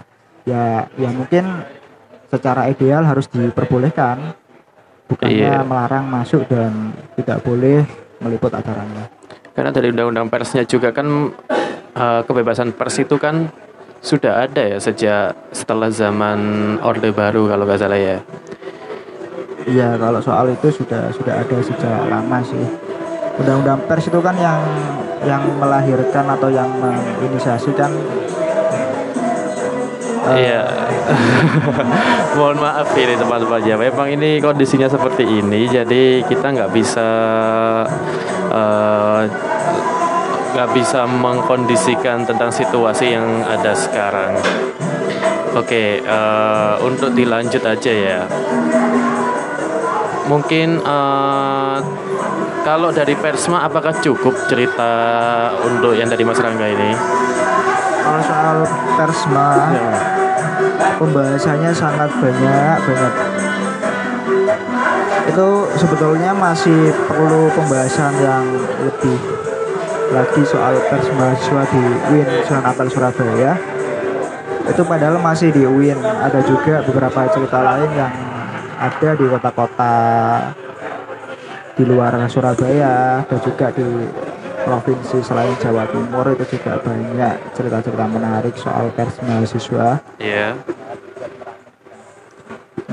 ya 0.43 0.89
ya 0.97 1.11
mungkin 1.13 1.45
secara 2.27 2.67
ideal 2.67 3.05
harus 3.05 3.29
diperbolehkan 3.29 4.33
bukannya 5.07 5.37
Iya. 5.37 5.61
melarang 5.63 6.09
masuk 6.09 6.49
dan 6.49 6.97
tidak 7.15 7.45
boleh 7.45 7.85
meliput 8.19 8.49
acaranya 8.51 9.13
Karena 9.53 9.69
dari 9.69 9.93
undang-undang 9.93 10.33
persnya 10.33 10.65
juga 10.65 10.91
kan 10.91 11.29
eh, 11.93 12.21
kebebasan 12.25 12.73
pers 12.73 12.97
itu 12.99 13.21
kan 13.21 13.53
sudah 14.01 14.49
ada 14.49 14.65
ya 14.65 14.79
sejak 14.81 15.37
setelah 15.53 15.87
zaman 15.87 16.41
Orde 16.81 17.13
Baru 17.13 17.47
kalau 17.47 17.63
nggak 17.63 17.79
salah 17.79 18.01
ya. 18.01 18.19
iya 19.63 19.95
kalau 19.95 20.19
soal 20.19 20.51
itu 20.51 20.75
sudah 20.75 21.07
sudah 21.15 21.39
ada 21.39 21.57
sejak 21.63 22.11
lama 22.11 22.39
sih 22.43 22.65
undang-undang 23.41 23.81
pers 23.89 24.07
itu 24.09 24.21
kan 24.21 24.37
yang 24.37 24.61
yang 25.23 25.43
melahirkan 25.57 26.27
atau 26.27 26.51
yang 26.51 26.69
menginisiasikan 26.77 27.91
eh, 30.29 30.39
Iya. 30.39 30.63
Mohon 32.39 32.59
maaf 32.63 32.89
ini 32.95 33.15
teman-teman 33.19 33.63
ya. 33.67 33.75
Memang 33.75 34.07
ini 34.07 34.39
kondisinya 34.39 34.87
seperti 34.87 35.27
ini, 35.27 35.67
jadi 35.67 36.23
kita 36.23 36.47
nggak 36.55 36.71
bisa 36.71 37.09
eh, 38.51 39.23
nggak 40.53 40.69
bisa 40.77 41.09
mengkondisikan 41.09 42.23
tentang 42.23 42.55
situasi 42.55 43.19
yang 43.19 43.43
ada 43.43 43.75
sekarang. 43.75 44.39
Oke, 45.59 46.01
eh, 46.01 46.73
untuk 46.87 47.13
dilanjut 47.13 47.63
aja 47.67 47.93
ya. 47.93 48.21
Mungkin 50.31 50.79
eh, 50.81 51.77
kalau 52.63 52.95
dari 52.95 53.19
Persma 53.19 53.67
apakah 53.67 53.95
cukup 53.99 54.35
cerita 54.47 54.91
untuk 55.67 55.99
yang 55.99 56.07
dari 56.07 56.23
Mas 56.23 56.39
Rangga 56.39 56.67
ini? 56.71 56.91
kalau 58.03 58.23
soal 58.27 58.59
persma 58.99 59.51
pembahasannya 60.99 61.71
sangat 61.71 62.11
banyak 62.19 62.79
banget 62.83 63.15
itu 65.33 65.49
sebetulnya 65.79 66.35
masih 66.35 66.93
perlu 67.07 67.49
pembahasan 67.55 68.13
yang 68.21 68.45
lebih 68.85 69.17
lagi 70.13 70.43
soal 70.45 70.77
pers 70.93 71.09
mahasiswa 71.17 71.63
di 71.73 71.83
UIN 72.13 72.29
Sunan 72.45 72.69
Ampel 72.69 72.89
Surabaya. 72.93 73.57
Itu 74.69 74.85
padahal 74.85 75.17
masih 75.25 75.49
di 75.57 75.65
UIN 75.65 75.97
ada 76.05 76.37
juga 76.45 76.85
beberapa 76.85 77.33
cerita 77.33 77.65
lain 77.65 77.91
yang 77.97 78.13
ada 78.77 79.09
di 79.17 79.25
kota-kota 79.25 79.95
di 81.73 81.85
luar 81.89 82.13
Surabaya 82.29 83.25
dan 83.25 83.39
juga 83.41 83.73
di 83.73 83.87
provinsi 84.63 85.19
selain 85.25 85.57
Jawa 85.59 85.89
Timur 85.91 86.27
itu 86.37 86.57
juga 86.57 86.79
banyak 86.79 87.35
cerita-cerita 87.57 88.05
menarik 88.07 88.55
soal 88.55 88.93
pers 88.95 89.19
mahasiswa 89.25 89.99
Iya. 90.23 90.55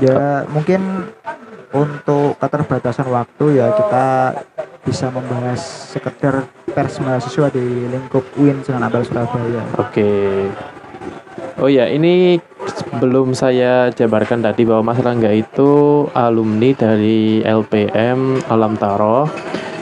ya 0.00 0.48
mungkin 0.48 1.12
untuk 1.70 2.34
keterbatasan 2.40 3.06
waktu 3.06 3.62
ya 3.62 3.70
kita 3.76 4.06
bisa 4.82 5.12
membahas 5.12 5.60
sekedar 5.92 6.48
pers 6.66 6.98
mahasiswa 6.98 7.52
di 7.52 7.62
lingkup 7.86 8.24
UIN 8.34 8.64
Sunan 8.64 8.88
Ampel 8.88 9.04
Surabaya 9.06 9.62
Oke. 9.78 10.10
Oh 11.60 11.68
ya, 11.68 11.92
ini 11.92 12.40
belum 12.98 13.38
saya 13.38 13.86
jabarkan 13.94 14.42
tadi 14.42 14.66
bahwa 14.66 14.90
Mas 14.90 14.98
Rangga 14.98 15.30
itu 15.30 16.04
alumni 16.10 16.74
dari 16.74 17.38
LPM 17.46 18.42
Alam 18.50 18.74
Taro 18.74 19.30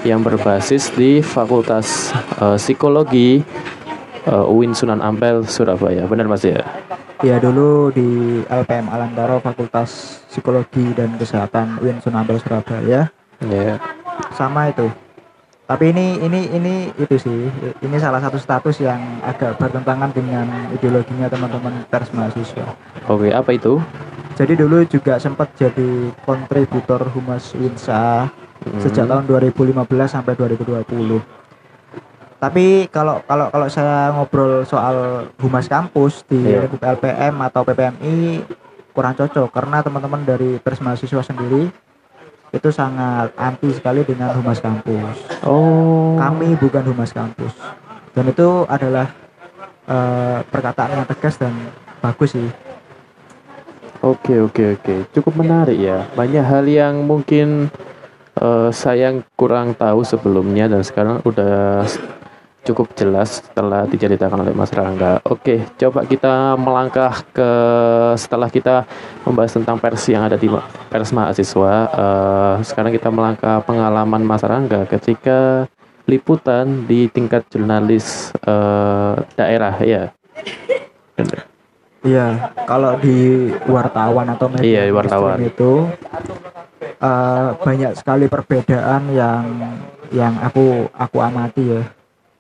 yang 0.05 0.21
berbasis 0.21 0.93
di 0.93 1.25
Fakultas 1.25 2.13
eh, 2.39 2.61
Psikologi 2.61 3.41
eh, 4.29 4.53
UIN 4.53 4.77
Sunan 4.77 5.01
Ampel 5.01 5.49
Surabaya. 5.49 6.05
Benar 6.05 6.29
Mas 6.29 6.45
ya? 6.45 6.61
Ya 7.19 7.43
dulu 7.43 7.91
di 7.91 8.41
LPM 8.47 8.87
Alantaro 8.87 9.43
Fakultas 9.43 10.23
Psikologi 10.31 10.95
dan 10.95 11.19
Kesehatan 11.19 11.83
UIN 11.83 11.99
Sunan 11.99 12.23
Ampel 12.23 12.39
Surabaya 12.39 13.11
Ya. 13.39 13.79
sama 14.35 14.67
itu. 14.71 14.91
Tapi 15.69 15.93
ini 15.93 16.17
ini 16.25 16.41
ini 16.57 16.75
itu 16.97 17.15
sih 17.21 17.45
ini 17.85 17.97
salah 18.01 18.25
satu 18.25 18.41
status 18.41 18.81
yang 18.81 19.21
agak 19.21 19.61
bertentangan 19.61 20.09
dengan 20.17 20.49
ideologinya 20.73 21.29
teman-teman 21.29 21.85
pers 21.93 22.09
mahasiswa. 22.17 22.73
Oke, 23.05 23.29
apa 23.29 23.53
itu? 23.53 23.77
Jadi 24.33 24.57
dulu 24.57 24.81
juga 24.89 25.21
sempat 25.21 25.53
jadi 25.61 26.09
kontributor 26.25 27.05
Humas 27.13 27.53
Winsa 27.53 28.33
Hmm. 28.59 28.83
sejak 28.83 29.07
tahun 29.07 29.25
2015 29.31 30.11
sampai 30.11 30.35
2020. 30.35 31.23
Tapi 32.39 32.87
kalau 32.91 33.19
kalau 33.27 33.51
kalau 33.51 33.67
saya 33.67 34.15
ngobrol 34.15 34.63
soal 34.63 35.27
humas 35.43 35.67
kampus 35.67 36.23
di 36.27 36.39
lingkup 36.39 36.79
LPM 36.79 37.35
atau 37.43 37.67
PPMI 37.67 38.47
kurang 38.95 39.15
cocok 39.19 39.51
karena 39.51 39.83
teman-teman 39.83 40.23
dari 40.23 40.59
pers 40.63 40.79
mahasiswa 40.79 41.23
sendiri 41.23 41.71
itu 42.49 42.69
sangat 42.73 43.29
anti 43.37 43.69
sekali 43.77 44.05
dengan 44.05 44.33
humas 44.33 44.61
kampus. 44.61 45.17
Oh. 45.45 46.17
Kami 46.17 46.57
bukan 46.57 46.85
humas 46.93 47.13
kampus. 47.13 47.53
Dan 48.17 48.33
itu 48.33 48.65
adalah 48.67 49.07
eh, 49.85 50.39
perkataan 50.49 51.03
yang 51.03 51.07
tegas 51.07 51.37
dan 51.37 51.53
bagus 52.01 52.35
sih. 52.35 52.49
Oke 53.99 54.39
oke 54.39 54.79
oke, 54.79 54.95
cukup 55.11 55.43
menarik 55.43 55.75
ya. 55.75 56.07
Banyak 56.15 56.45
hal 56.47 56.65
yang 56.71 57.03
mungkin 57.03 57.69
eh, 58.39 58.71
saya 58.73 59.13
kurang 59.35 59.75
tahu 59.75 60.07
sebelumnya 60.07 60.71
dan 60.71 60.83
sekarang 60.87 61.21
udah 61.27 61.85
cukup 62.67 62.93
jelas 62.99 63.41
setelah 63.41 63.87
diceritakan 63.89 64.45
oleh 64.45 64.53
Mas 64.53 64.73
Rangga. 64.75 65.23
Oke, 65.25 65.65
coba 65.79 66.05
kita 66.05 66.59
melangkah 66.59 67.23
ke 67.33 67.51
setelah 68.19 68.49
kita 68.53 68.85
membahas 69.25 69.57
tentang 69.57 69.81
pers 69.81 70.05
yang 70.11 70.27
ada 70.27 70.37
di 70.37 70.51
pers 70.91 71.11
mahasiswa. 71.15 71.75
eh, 71.89 72.55
sekarang 72.67 72.93
kita 72.93 73.09
melangkah 73.09 73.63
pengalaman 73.65 74.23
Mas 74.25 74.45
Rangga 74.45 74.85
ketika 74.85 75.65
liputan 76.09 76.89
di 76.89 77.09
tingkat 77.09 77.45
jurnalis 77.53 78.33
eh, 78.45 79.15
daerah 79.37 79.75
ya. 79.81 80.13
Iya, 81.99 82.55
kalau 82.63 82.95
di 83.03 83.51
wartawan 83.67 84.31
atau 84.31 84.47
media 84.49 84.87
Iya, 84.87 84.95
wartawan. 84.95 85.39
itu 85.43 85.89
eh, 87.01 87.49
banyak 87.59 87.93
sekali 87.97 88.31
perbedaan 88.31 89.09
yang 89.13 89.45
yang 90.09 90.35
aku 90.41 90.89
aku 90.97 91.17
amati 91.21 91.65
ya. 91.75 91.83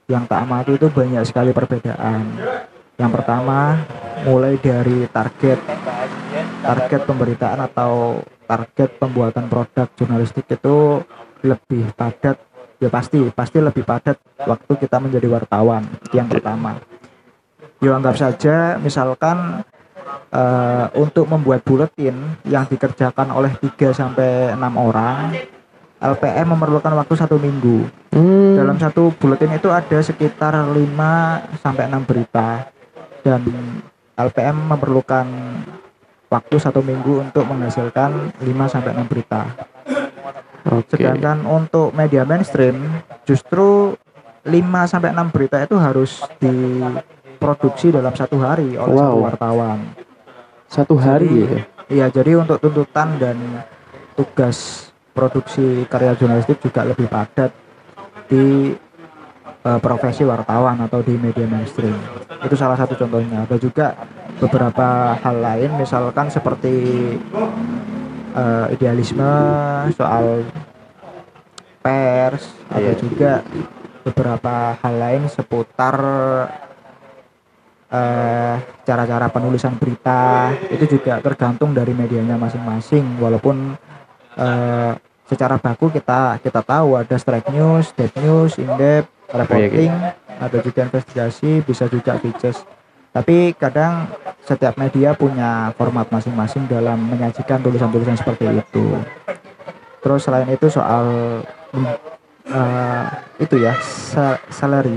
Yang 0.08 0.24
tak 0.24 0.40
amati 0.48 0.72
itu 0.80 0.88
banyak 0.88 1.22
sekali 1.28 1.52
perbedaan. 1.52 2.24
Yang 2.96 3.10
pertama 3.12 3.76
mulai 4.24 4.56
dari 4.58 5.06
target 5.12 5.60
target 6.64 7.00
pemberitaan 7.06 7.60
atau 7.70 8.24
target 8.48 8.98
pembuatan 8.98 9.46
produk 9.46 9.86
jurnalistik 9.94 10.48
itu 10.48 11.04
lebih 11.44 11.92
padat 11.94 12.40
ya 12.82 12.88
pasti 12.90 13.22
pasti 13.30 13.58
lebih 13.62 13.86
padat 13.86 14.18
waktu 14.42 14.72
kita 14.80 14.96
menjadi 14.98 15.28
wartawan 15.30 15.86
yang 16.10 16.26
pertama 16.26 16.82
Yo 17.78 17.94
anggap 17.94 18.18
saja 18.18 18.74
misalkan 18.82 19.62
eh, 20.34 20.86
untuk 20.98 21.30
membuat 21.30 21.62
buletin 21.62 22.16
yang 22.42 22.66
dikerjakan 22.66 23.30
oleh 23.30 23.54
3 23.54 23.94
sampai 23.94 24.58
6 24.58 24.58
orang 24.74 25.30
LPM 25.98 26.46
memerlukan 26.48 26.94
waktu 26.94 27.14
satu 27.14 27.36
minggu 27.36 27.90
Hmm. 28.08 28.56
dalam 28.56 28.76
satu 28.76 29.12
buletin 29.12 29.52
itu 29.52 29.68
ada 29.68 29.98
sekitar 29.98 30.56
5 30.56 30.80
sampai 31.56 31.86
6 31.86 32.02
berita 32.02 32.66
dan 33.20 33.44
LPM 34.16 34.56
memerlukan 34.64 35.26
waktu 36.26 36.56
satu 36.56 36.80
minggu 36.80 37.22
untuk 37.22 37.44
menghasilkan 37.44 38.32
5 38.38 38.64
sampai 38.66 38.90
6 38.92 39.06
berita 39.06 39.42
Oke. 40.66 40.96
sedangkan 40.96 41.44
untuk 41.44 41.92
media 41.92 42.24
mainstream 42.24 42.80
justru 43.22 43.94
5 44.42 44.54
sampai 44.84 45.10
6 45.10 45.28
berita 45.28 45.60
itu 45.60 45.76
harus 45.76 46.24
diproduksi 46.38 47.90
dalam 47.90 48.12
satu 48.12 48.36
hari 48.38 48.74
oleh 48.74 48.88
Wow. 48.88 49.04
satu 49.04 49.18
wartawan. 49.22 49.78
Satu 50.66 50.94
hari 50.96 51.28
ya. 51.28 51.60
Iya, 51.88 52.06
jadi 52.12 52.36
untuk 52.36 52.56
tuntutan 52.58 53.16
dan 53.16 53.36
tugas 54.12 54.87
produksi 55.18 55.82
karya 55.90 56.14
jurnalistik 56.14 56.62
juga 56.62 56.86
lebih 56.86 57.10
padat 57.10 57.50
di 58.30 58.70
eh, 59.66 59.80
profesi 59.82 60.22
wartawan 60.22 60.78
atau 60.86 61.02
di 61.02 61.18
media 61.18 61.42
mainstream. 61.50 61.98
Itu 62.46 62.54
salah 62.54 62.78
satu 62.78 62.94
contohnya. 62.94 63.42
Ada 63.42 63.58
juga 63.58 63.98
beberapa 64.38 65.18
hal 65.18 65.36
lain 65.42 65.70
misalkan 65.74 66.30
seperti 66.30 66.74
eh, 68.38 68.66
idealisme 68.70 69.26
soal 69.98 70.46
pers, 71.82 72.54
ada 72.70 72.94
Iya. 72.94 73.00
juga 73.02 73.32
beberapa 74.06 74.78
hal 74.78 74.94
lain 74.94 75.22
seputar 75.26 75.96
eh, 77.90 78.56
cara-cara 78.86 79.26
penulisan 79.32 79.74
berita 79.80 80.52
itu 80.68 80.98
juga 80.98 81.18
tergantung 81.24 81.72
dari 81.72 81.92
medianya 81.96 82.36
masing-masing 82.36 83.18
walaupun 83.18 83.74
eh, 84.38 84.92
secara 85.28 85.60
baku 85.60 85.92
kita 85.92 86.40
kita 86.40 86.64
tahu 86.64 86.96
ada 86.96 87.14
strike 87.20 87.52
news, 87.52 87.92
dead 87.92 88.10
news, 88.18 88.56
in-depth, 88.56 89.12
reporting, 89.28 89.92
ada 90.40 90.56
juga 90.58 90.88
investigasi, 90.88 91.60
bisa 91.62 91.84
juga 91.86 92.16
features. 92.16 92.64
Tapi 93.12 93.52
kadang 93.56 94.08
setiap 94.44 94.76
media 94.80 95.12
punya 95.12 95.72
format 95.76 96.08
masing-masing 96.08 96.64
dalam 96.68 96.96
menyajikan 96.96 97.60
tulisan-tulisan 97.60 98.16
seperti 98.16 98.48
itu. 98.48 98.96
Terus 100.00 100.20
selain 100.24 100.48
itu 100.48 100.72
soal 100.72 101.04
eh, 102.48 103.04
itu 103.42 103.54
ya 103.60 103.76
sa- 103.80 104.40
salary 104.48 104.96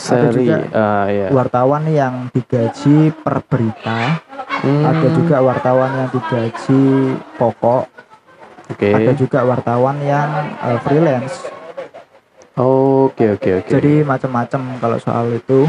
Seri, 0.00 0.48
juga 0.48 0.56
ah, 0.72 1.06
ya. 1.12 1.28
wartawan 1.28 1.84
yang 1.92 2.32
digaji 2.32 3.12
per 3.12 3.44
berita, 3.44 4.24
Hmm, 4.60 4.84
ada 4.84 5.08
juga 5.16 5.40
wartawan 5.40 5.88
yang 6.04 6.08
digaji 6.12 6.82
pokok, 7.40 7.88
Oke. 8.70 8.88
ada 8.94 9.12
juga 9.18 9.42
wartawan 9.42 9.98
yang 10.02 10.30
eh, 10.62 10.78
freelance. 10.86 11.50
Oke 12.60 13.38
oke 13.38 13.50
oke. 13.64 13.70
Jadi 13.70 14.04
macam-macam 14.04 14.60
kalau 14.78 14.98
soal 15.00 15.26
itu. 15.32 15.66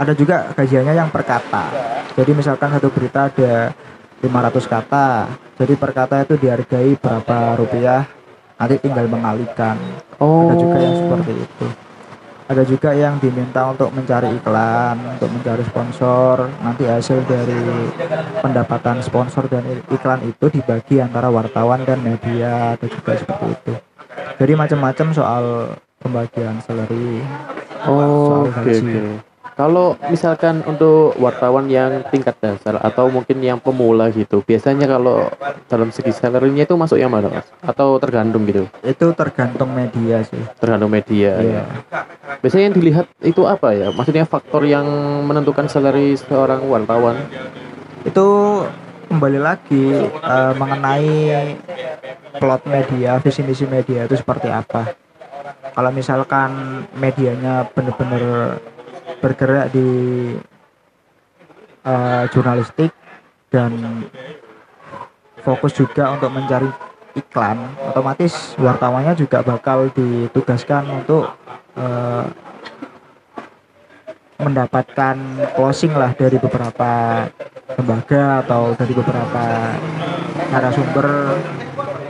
Ada 0.00 0.18
juga 0.18 0.50
gajiannya 0.56 0.94
yang 0.98 1.10
per 1.14 1.22
kata. 1.22 1.64
Jadi 2.18 2.30
misalkan 2.34 2.74
satu 2.74 2.90
berita 2.90 3.30
ada 3.30 3.70
500 4.22 4.66
kata. 4.66 5.08
Jadi 5.62 5.72
per 5.78 5.90
kata 5.94 6.26
itu 6.26 6.34
dihargai 6.38 6.98
berapa 6.98 7.54
rupiah. 7.60 8.02
Nanti 8.58 8.78
tinggal 8.82 9.06
mengalikan. 9.06 9.78
oh. 10.22 10.50
Ada 10.50 10.54
juga 10.58 10.76
yang 10.78 10.94
seperti 10.96 11.32
itu. 11.34 11.66
Ada 12.50 12.62
juga 12.66 12.90
yang 12.92 13.16
diminta 13.22 13.70
untuk 13.70 13.94
mencari 13.94 14.28
iklan, 14.34 14.98
untuk 15.16 15.30
mencari 15.30 15.62
sponsor. 15.66 16.50
Nanti 16.60 16.84
hasil 16.84 17.22
dari 17.24 17.90
pendapatan 18.42 18.98
sponsor 19.00 19.46
dan 19.46 19.62
iklan 19.88 20.20
itu 20.26 20.50
dibagi 20.50 20.98
antara 20.98 21.30
wartawan 21.30 21.86
dan 21.86 22.02
media. 22.02 22.74
Ada 22.74 22.86
juga 22.90 23.14
seperti 23.14 23.46
itu. 23.54 23.72
Jadi 24.42 24.52
macam-macam 24.58 25.06
soal 25.14 25.44
pembagian 26.02 26.58
salary. 26.66 27.22
Oh, 27.86 28.46
soal 28.50 28.66
gaji. 28.66 28.90
oke. 28.90 29.31
Kalau 29.52 30.00
misalkan 30.08 30.64
untuk 30.64 31.12
wartawan 31.20 31.68
yang 31.68 32.00
tingkat 32.08 32.32
dasar 32.40 32.80
atau 32.80 33.12
mungkin 33.12 33.36
yang 33.44 33.60
pemula 33.60 34.08
gitu, 34.08 34.40
biasanya 34.40 34.88
kalau 34.88 35.28
dalam 35.68 35.92
segi 35.92 36.08
salary-nya 36.08 36.64
itu 36.64 36.72
masuk 36.72 36.96
yang 36.96 37.12
mana 37.12 37.28
mas? 37.28 37.44
Atau 37.60 38.00
tergantung 38.00 38.48
gitu? 38.48 38.64
Itu 38.80 39.12
tergantung 39.12 39.76
media 39.76 40.24
sih. 40.24 40.40
Tergantung 40.56 40.88
media. 40.88 41.36
Iya. 41.36 41.62
ya. 41.68 42.00
Biasanya 42.40 42.64
yang 42.72 42.76
dilihat 42.80 43.06
itu 43.20 43.44
apa 43.44 43.76
ya? 43.76 43.92
Maksudnya 43.92 44.24
faktor 44.24 44.64
yang 44.64 44.88
menentukan 45.28 45.68
salary 45.68 46.16
seorang 46.16 46.64
wartawan? 46.72 47.20
Itu 48.08 48.64
kembali 49.12 49.36
lagi 49.36 50.08
eh, 50.08 50.52
mengenai 50.56 51.12
plot 52.40 52.64
media, 52.64 53.20
visi 53.20 53.44
misi 53.44 53.68
media 53.68 54.08
itu 54.08 54.16
seperti 54.16 54.48
apa. 54.48 54.96
Kalau 55.72 55.90
misalkan 55.92 56.84
medianya 56.96 57.68
benar-benar 57.72 58.56
bergerak 59.22 59.70
di 59.70 59.88
eh, 61.86 62.24
jurnalistik 62.34 62.90
dan 63.54 64.02
fokus 65.46 65.78
juga 65.78 66.10
untuk 66.18 66.34
mencari 66.34 66.66
iklan, 67.14 67.76
otomatis 67.92 68.56
wartawannya 68.58 69.14
juga 69.14 69.46
bakal 69.46 69.92
ditugaskan 69.94 70.82
untuk 70.90 71.30
eh, 71.78 72.26
mendapatkan 74.42 75.16
closing 75.54 75.94
lah 75.94 76.10
dari 76.18 76.34
beberapa 76.42 77.24
lembaga 77.78 78.42
atau 78.42 78.74
dari 78.74 78.90
beberapa 78.90 79.44
narasumber 80.50 81.06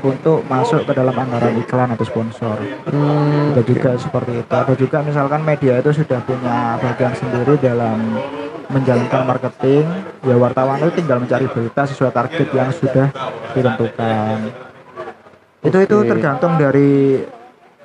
untuk 0.02 0.42
masuk 0.50 0.82
ke 0.82 0.92
dalam 0.92 1.14
anggaran 1.14 1.54
iklan 1.62 1.94
atau 1.94 2.02
sponsor. 2.02 2.58
Hmm, 2.90 3.54
Ada 3.54 3.62
juga 3.62 3.90
seperti 3.94 4.42
itu. 4.42 4.50
Ada 4.50 4.74
juga 4.74 4.98
misalkan 5.06 5.40
media 5.46 5.78
itu 5.78 5.90
sudah 5.94 6.18
punya 6.26 6.76
bagian 6.82 7.14
sendiri 7.14 7.54
dalam 7.62 8.18
menjalankan 8.66 9.22
marketing. 9.22 9.86
Ya 10.26 10.34
wartawan 10.34 10.82
itu 10.82 10.90
tinggal 10.98 11.22
mencari 11.22 11.46
berita 11.46 11.82
sesuai 11.86 12.10
target 12.10 12.48
yang 12.50 12.70
sudah 12.74 13.06
ditentukan. 13.54 14.36
Itu 15.62 15.78
itu 15.78 15.96
Oke. 16.02 16.08
tergantung 16.10 16.52
dari 16.58 17.22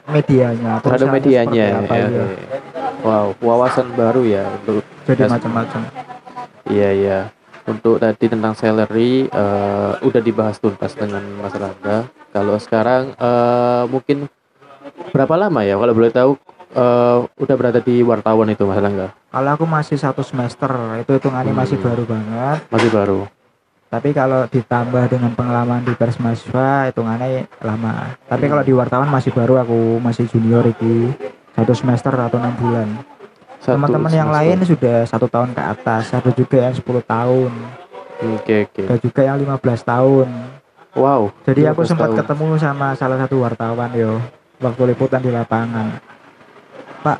medianya. 0.09 0.81
terhadap 0.81 1.13
medianya. 1.13 1.85
apa, 1.85 1.93
ya, 1.93 2.07
oke. 2.09 2.25
Wow, 3.05 3.27
wawasan 3.37 3.93
baru 3.93 4.25
ya 4.25 4.43
untuk 4.65 4.81
Jadi 5.07 5.23
Ya, 5.23 5.27
macam-macam. 5.31 5.81
Iya 6.67 6.89
iya. 6.91 7.19
Untuk 7.67 7.99
tadi 7.99 8.31
tentang 8.31 8.55
salary 8.55 9.27
eh, 9.27 9.91
udah 9.99 10.21
dibahas 10.23 10.55
tuntas 10.55 10.95
dengan 10.95 11.19
Mas 11.43 11.51
Rangga. 11.51 12.07
Kalau 12.31 12.55
sekarang 12.57 13.11
eh, 13.11 13.83
mungkin 13.91 14.31
berapa 15.11 15.35
lama 15.35 15.61
ya 15.67 15.75
kalau 15.75 15.91
boleh 15.91 16.11
tahu 16.15 16.31
eh, 16.71 17.17
udah 17.27 17.55
berada 17.59 17.83
di 17.83 17.99
wartawan 18.01 18.47
itu 18.47 18.63
Mas 18.63 18.79
Rangga? 18.79 19.11
Kalau 19.27 19.49
aku 19.51 19.65
masih 19.67 19.99
satu 19.99 20.23
semester, 20.23 20.71
itu 20.97 21.11
hitungannya 21.11 21.51
masih 21.51 21.75
Hmm. 21.77 21.85
baru 21.91 22.03
banget. 22.07 22.57
Masih 22.71 22.89
baru. 22.89 23.19
Tapi 23.87 24.09
kalau 24.11 24.43
ditambah 24.47 25.03
dengan 25.07 25.31
pengalaman 25.31 25.79
di 25.83 25.95
pers 25.95 26.19
mahasiswa, 26.19 26.91
hitungannya 26.91 27.47
lama. 27.63 28.15
Tapi 28.27 28.45
kalau 28.47 28.63
di 28.63 28.75
wartawan 28.75 29.07
masih 29.07 29.31
baru, 29.31 29.63
aku 29.63 29.99
masih 29.99 30.27
junior 30.27 30.63
iki 30.67 31.11
satu 31.55 31.71
semester 31.71 32.11
atau 32.11 32.35
enam 32.35 32.51
bulan. 32.59 32.87
Teman-teman 33.63 34.13
yang 34.13 34.31
lain 34.31 34.57
sudah 34.63 35.03
satu 35.03 35.27
tahun 35.27 35.51
ke 35.51 35.61
atas, 35.61 36.13
ada 36.13 36.31
juga 36.31 36.57
yang 36.69 36.75
10 36.77 36.83
tahun, 37.03 37.51
Oke 38.17 38.65
oke. 38.65 38.81
ada 38.85 38.97
juga 38.97 39.21
yang 39.21 39.37
15 39.37 39.81
tahun. 39.85 40.27
Wow. 40.97 41.21
Jadi 41.45 41.61
aku 41.69 41.81
15 41.85 41.89
sempat 41.93 42.09
tahun. 42.09 42.17
ketemu 42.23 42.47
sama 42.57 42.87
salah 42.97 43.17
satu 43.21 43.35
wartawan 43.43 43.89
yo 43.93 44.17
waktu 44.57 44.81
liputan 44.93 45.21
di 45.21 45.29
lapangan. 45.29 46.01
Pak, 47.05 47.19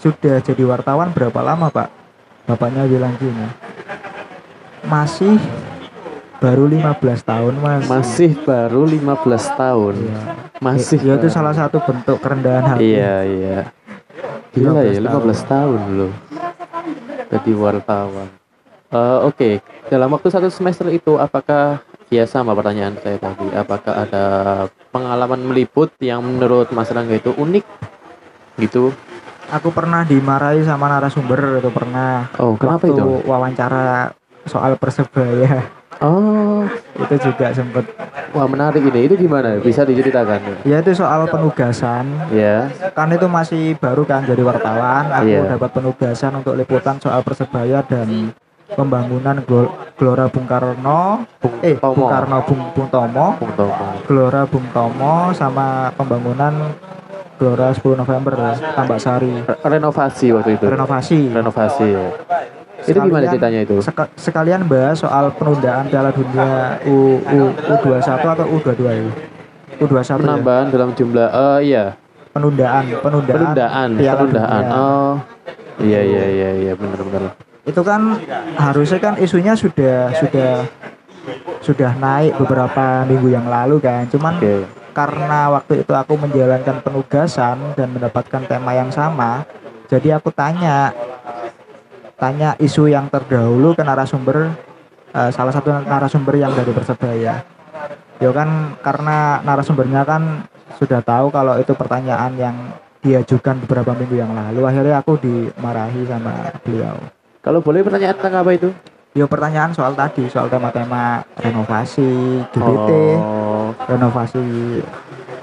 sudah 0.00 0.40
jadi 0.40 0.62
wartawan 0.64 1.12
berapa 1.12 1.40
lama 1.44 1.68
Pak? 1.68 1.88
Bapaknya 2.48 2.88
bilang 2.90 3.14
gini, 3.20 3.46
masih 4.88 5.38
baru 6.42 6.66
15 6.66 7.22
tahun 7.22 7.54
mas. 7.62 7.86
Masih 7.86 8.34
baru 8.42 8.82
15 8.82 9.46
tahun. 9.54 9.94
Iya. 9.94 10.20
Masih. 10.58 10.98
Ya, 11.06 11.14
itu 11.14 11.30
baru. 11.30 11.36
salah 11.38 11.54
satu 11.54 11.78
bentuk 11.86 12.18
kerendahan 12.18 12.74
hati. 12.74 12.98
Iya 12.98 13.16
iya. 13.22 13.58
Gila 14.52 14.84
ya 14.84 15.00
15 15.00 15.32
15 15.40 15.52
tahun 15.52 15.80
loh. 15.96 16.12
Jadi 17.32 17.50
wartawan. 17.56 18.28
Eh, 18.92 19.18
Oke, 19.24 19.50
dalam 19.88 20.12
waktu 20.12 20.28
satu 20.28 20.52
semester 20.52 20.92
itu 20.92 21.16
apakah 21.16 21.80
ya 22.12 22.28
sama 22.28 22.52
pertanyaan 22.52 22.92
saya 23.00 23.16
tadi, 23.16 23.48
apakah 23.56 24.04
ada 24.04 24.24
pengalaman 24.92 25.40
meliput 25.40 25.88
yang 26.04 26.20
menurut 26.20 26.68
Mas 26.76 26.92
Rangga 26.92 27.16
itu 27.16 27.32
unik 27.32 27.64
gitu? 28.60 28.92
Aku 29.48 29.72
pernah 29.72 30.04
dimarahi 30.04 30.60
sama 30.64 30.92
narasumber 30.92 31.64
itu 31.64 31.72
pernah. 31.72 32.28
Oh, 32.36 32.52
kenapa 32.60 32.84
waktu 32.84 32.92
itu? 32.92 33.04
wawancara 33.24 34.12
soal 34.44 34.76
persebaya 34.76 35.81
Oh, 36.02 36.66
itu 36.98 37.14
juga 37.22 37.46
sempet 37.50 37.86
wah 38.30 38.44
menarik 38.44 38.82
ini. 38.82 39.06
Itu 39.06 39.14
gimana? 39.16 39.54
Bisa 39.56 39.82
diceritakan? 39.82 40.62
ya 40.62 40.78
itu 40.78 40.92
soal 40.92 41.24
penugasan 41.26 42.04
Ya. 42.28 42.66
kan 42.90 43.06
itu 43.08 43.26
masih 43.26 43.74
baru 43.76 44.02
kan 44.02 44.22
jadi 44.22 44.42
wartawan 44.42 45.08
aku 45.08 45.26
Iya. 45.28 45.54
dapat 45.54 45.70
penugasan 45.72 46.32
untuk 46.36 46.54
liputan 46.54 46.98
soal 46.98 47.22
persebaya 47.22 47.80
dan 47.82 48.34
pembangunan 48.68 49.36
Gelora 49.94 50.26
Bung 50.26 50.44
Karno 50.44 51.22
Bung 51.38 51.54
eh 51.60 51.76
Tomo. 51.76 51.94
Bung 51.94 52.08
Karno 52.08 52.38
Bung, 52.42 52.60
Bung 52.72 52.88
Tomo 52.88 53.26
Bung 53.36 53.52
Tomo. 53.52 53.86
Gelora 54.02 54.42
Bung 54.44 54.66
Tomo 54.68 55.14
sama 55.30 55.66
pembangunan 55.92 56.72
Gelora 57.36 57.68
10 57.70 57.94
November 57.96 58.32
Tambak 58.72 58.96
Sari 58.98 59.34
Re- 59.40 59.60
Renovasi 59.62 60.32
waktu 60.32 60.56
itu. 60.56 60.64
renovasi 60.66 61.18
Renovasi. 61.28 61.86
ya. 61.86 62.06
Itu 62.82 62.98
gimana 62.98 63.26
ceritanya 63.26 63.60
itu? 63.62 63.76
Seka- 63.78 64.10
sekalian 64.14 64.66
bahas 64.66 64.98
soal 64.98 65.30
penundaan 65.32 65.86
Piala 65.86 66.10
Dunia 66.10 66.82
U, 66.84 67.18
U, 67.22 67.40
U21 67.78 68.02
atau 68.22 68.46
U22 68.48 68.82
ya 68.84 69.02
U21 69.78 69.98
ya? 70.02 70.14
Penambahan 70.18 70.66
dalam 70.68 70.90
jumlah 70.92 71.28
eh 71.28 71.58
iya, 71.66 71.84
penundaan 72.30 72.84
penundaan 72.98 73.34
penundaan, 73.38 73.88
Piala 73.94 74.18
penundaan. 74.18 74.62
Dunia. 74.62 74.78
Oh. 74.78 75.14
Iya 75.80 76.00
iya 76.04 76.24
iya 76.28 76.50
iya 76.58 76.72
benar-benar. 76.74 77.32
itu 77.62 77.78
kan 77.80 78.18
harusnya 78.58 78.98
kan 78.98 79.14
isunya 79.16 79.54
sudah 79.54 80.10
sudah 80.18 80.66
sudah 81.62 81.94
naik 81.94 82.34
beberapa 82.34 83.06
minggu 83.06 83.30
yang 83.30 83.46
lalu 83.46 83.78
kan 83.78 84.02
cuman 84.10 84.34
Oke. 84.36 84.66
karena 84.90 85.46
waktu 85.48 85.86
itu 85.86 85.94
aku 85.94 86.18
menjalankan 86.18 86.82
penugasan 86.82 87.78
dan 87.78 87.94
mendapatkan 87.94 88.42
tema 88.50 88.74
yang 88.74 88.90
sama 88.90 89.46
jadi 89.86 90.18
aku 90.18 90.34
tanya 90.34 90.90
tanya 92.22 92.54
isu 92.62 92.86
yang 92.86 93.10
terdahulu 93.10 93.74
ke 93.74 93.82
narasumber 93.82 94.54
eh, 95.10 95.30
salah 95.34 95.50
satu 95.50 95.74
narasumber 95.82 96.38
yang 96.38 96.54
dari 96.54 96.70
persebaya 96.70 97.42
ya 98.22 98.30
kan 98.30 98.78
karena 98.78 99.42
narasumbernya 99.42 100.06
kan 100.06 100.46
sudah 100.78 101.02
tahu 101.02 101.34
kalau 101.34 101.58
itu 101.58 101.74
pertanyaan 101.74 102.30
yang 102.38 102.56
diajukan 103.02 103.58
beberapa 103.66 103.98
minggu 103.98 104.14
yang 104.14 104.30
lalu 104.30 104.62
akhirnya 104.62 105.02
aku 105.02 105.18
dimarahi 105.18 106.06
sama 106.06 106.54
beliau 106.62 106.94
Kalau 107.42 107.58
boleh 107.58 107.82
pertanyaan 107.82 108.14
tentang 108.14 108.38
apa 108.38 108.54
itu? 108.54 108.70
Ya 109.18 109.26
pertanyaan 109.26 109.74
soal 109.74 109.98
tadi, 109.98 110.30
soal 110.30 110.46
tema-tema 110.46 111.26
renovasi 111.42 112.38
GBT, 112.54 112.90
Oh, 113.18 113.74
renovasi 113.90 114.78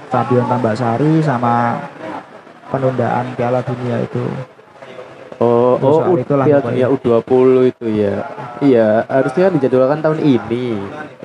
Stadion 0.08 0.48
Tambak 0.48 0.80
Sari 0.80 1.20
sama 1.20 1.76
penundaan 2.72 3.36
Piala 3.36 3.60
Dunia 3.60 4.00
itu. 4.00 4.24
Oh, 5.40 5.74
Ya, 5.74 5.82
oh, 5.82 5.92
soal 5.96 6.08
U- 6.12 6.18
itulah 6.18 6.44
Piala 6.44 6.60
pokoknya. 6.60 6.86
Dunia 6.86 6.86
U20 6.92 7.40
itu 7.66 7.86
ya. 7.90 8.14
Iya, 8.60 8.88
harusnya 9.08 9.42
kan 9.42 9.52
dijadwalkan 9.56 9.98
tahun 10.00 10.18
ini. 10.20 10.66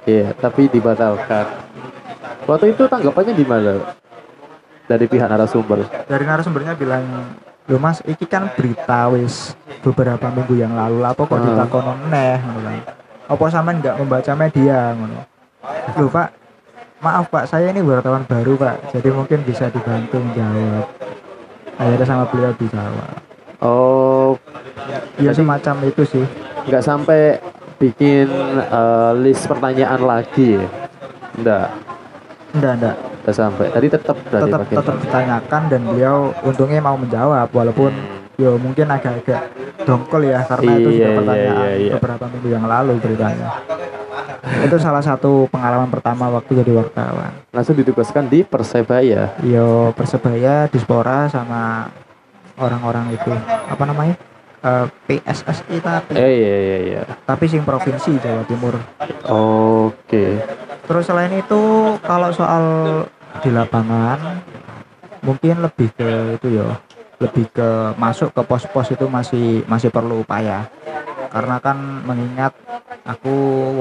Iya, 0.03 0.27
tapi 0.35 0.67
dibatalkan. 0.67 1.45
Waktu 2.45 2.65
itu 2.71 2.83
tanggapannya 2.85 3.33
gimana? 3.33 3.73
Dari 4.85 5.05
pihak 5.05 5.25
narasumber. 5.25 5.81
Dari 6.05 6.23
narasumbernya 6.23 6.77
bilang, 6.77 7.01
"Loh 7.65 7.81
Mas, 7.81 8.05
iki 8.05 8.23
kan 8.23 8.53
berita 8.53 9.09
wis 9.09 9.57
beberapa 9.81 10.29
minggu 10.29 10.53
yang 10.53 10.77
lalu 10.77 11.01
lah 11.01 11.11
kok 11.11 11.25
Ah. 11.27 11.41
ditakono 11.41 11.93
neh 12.07 12.37
ngono 12.37 12.59
kan. 12.61 12.75
Apa 13.25 13.43
sampean 13.49 13.81
nggak 13.81 13.97
membaca 13.97 14.31
media 14.37 14.93
ngono?" 14.93 15.25
Loh 15.97 16.09
Pak, 16.13 16.29
maaf 17.01 17.25
Pak, 17.27 17.49
saya 17.49 17.73
ini 17.73 17.81
wartawan 17.81 18.29
baru 18.29 18.53
Pak, 18.53 18.93
jadi 18.93 19.09
mungkin 19.09 19.41
bisa 19.41 19.73
dibantu 19.73 20.21
menjawab. 20.21 20.85
Akhirnya 21.75 22.05
sama 22.05 22.29
beliau 22.29 22.53
dijawab. 22.53 23.24
Oh, 23.59 24.35
Ya 25.15 25.31
Jadi- 25.31 25.37
semacam 25.39 25.75
itu 25.85 26.03
sih. 26.05 26.25
nggak 26.65 26.83
sampai 26.83 27.39
bikin 27.75 28.27
eh, 28.61 29.11
list 29.17 29.45
pertanyaan 29.45 30.01
lagi 30.01 30.55
ya? 30.55 30.65
Enggak, 31.35 31.67
Enggak, 32.51 32.73
enggak. 32.75 32.95
nggak 33.21 33.35
sampai. 33.35 33.65
Tadi 33.69 33.87
tetap 33.89 34.17
Tetap 34.21 34.61
tetap 34.65 34.95
ditanyakan 34.99 35.61
dan 35.67 35.81
beliau 35.83 36.17
untungnya 36.41 36.79
mau 36.79 36.95
menjawab 36.95 37.47
walaupun 37.49 37.91
yo 38.35 38.55
mungkin 38.55 38.87
agak-agak 38.89 39.47
dongkol 39.81 40.25
ya 40.25 40.43
karena 40.43 40.71
itu 40.73 40.89
Iya, 40.89 40.91
sudah 40.91 41.07
iya, 41.07 41.15
pertanyaan 41.15 41.55
iya, 41.55 41.71
iya. 41.79 41.93
beberapa 41.95 42.25
minggu 42.27 42.49
yang 42.51 42.65
lalu 42.65 42.91
beritanya. 42.99 43.49
itu 44.45 44.77
salah 44.77 45.01
satu 45.01 45.47
pengalaman 45.47 45.89
pertama 45.89 46.29
waktu 46.29 46.61
jadi 46.61 46.71
wartawan. 46.75 47.31
Langsung 47.49 47.73
ditugaskan 47.73 48.27
di 48.27 48.43
Persebaya. 48.43 49.33
Yo 49.41 49.89
persebaya, 49.91 50.67
dispora 50.67 51.25
sama 51.27 51.89
orang-orang 52.59 53.15
itu 53.15 53.31
apa 53.69 53.83
namanya? 53.85 54.15
Eh, 54.65 54.87
PSSI 55.05 55.77
tapi 55.77 56.17
Eh 56.17 56.31
iya 56.41 56.55
iya 56.57 56.77
iya. 56.81 57.01
tapi 57.21 57.45
sing 57.45 57.61
provinsi 57.61 58.17
Jawa 58.17 58.41
Timur. 58.49 58.73
Oke. 59.29 60.41
Terus 60.89 61.03
selain 61.05 61.33
itu 61.37 61.61
kalau 62.01 62.33
soal 62.33 62.65
di 63.45 63.49
lapangan 63.53 64.41
mungkin 65.21 65.61
lebih 65.61 65.93
ke 65.93 66.37
itu 66.41 66.57
ya, 66.57 66.81
lebih 67.21 67.45
ke 67.53 67.93
masuk 67.97 68.33
ke 68.33 68.41
pos-pos 68.41 68.89
itu 68.89 69.05
masih 69.05 69.61
masih 69.69 69.93
perlu 69.93 70.25
upaya. 70.25 70.65
Karena 71.29 71.61
kan 71.61 71.77
mengingat 72.05 72.55
aku 73.05 73.33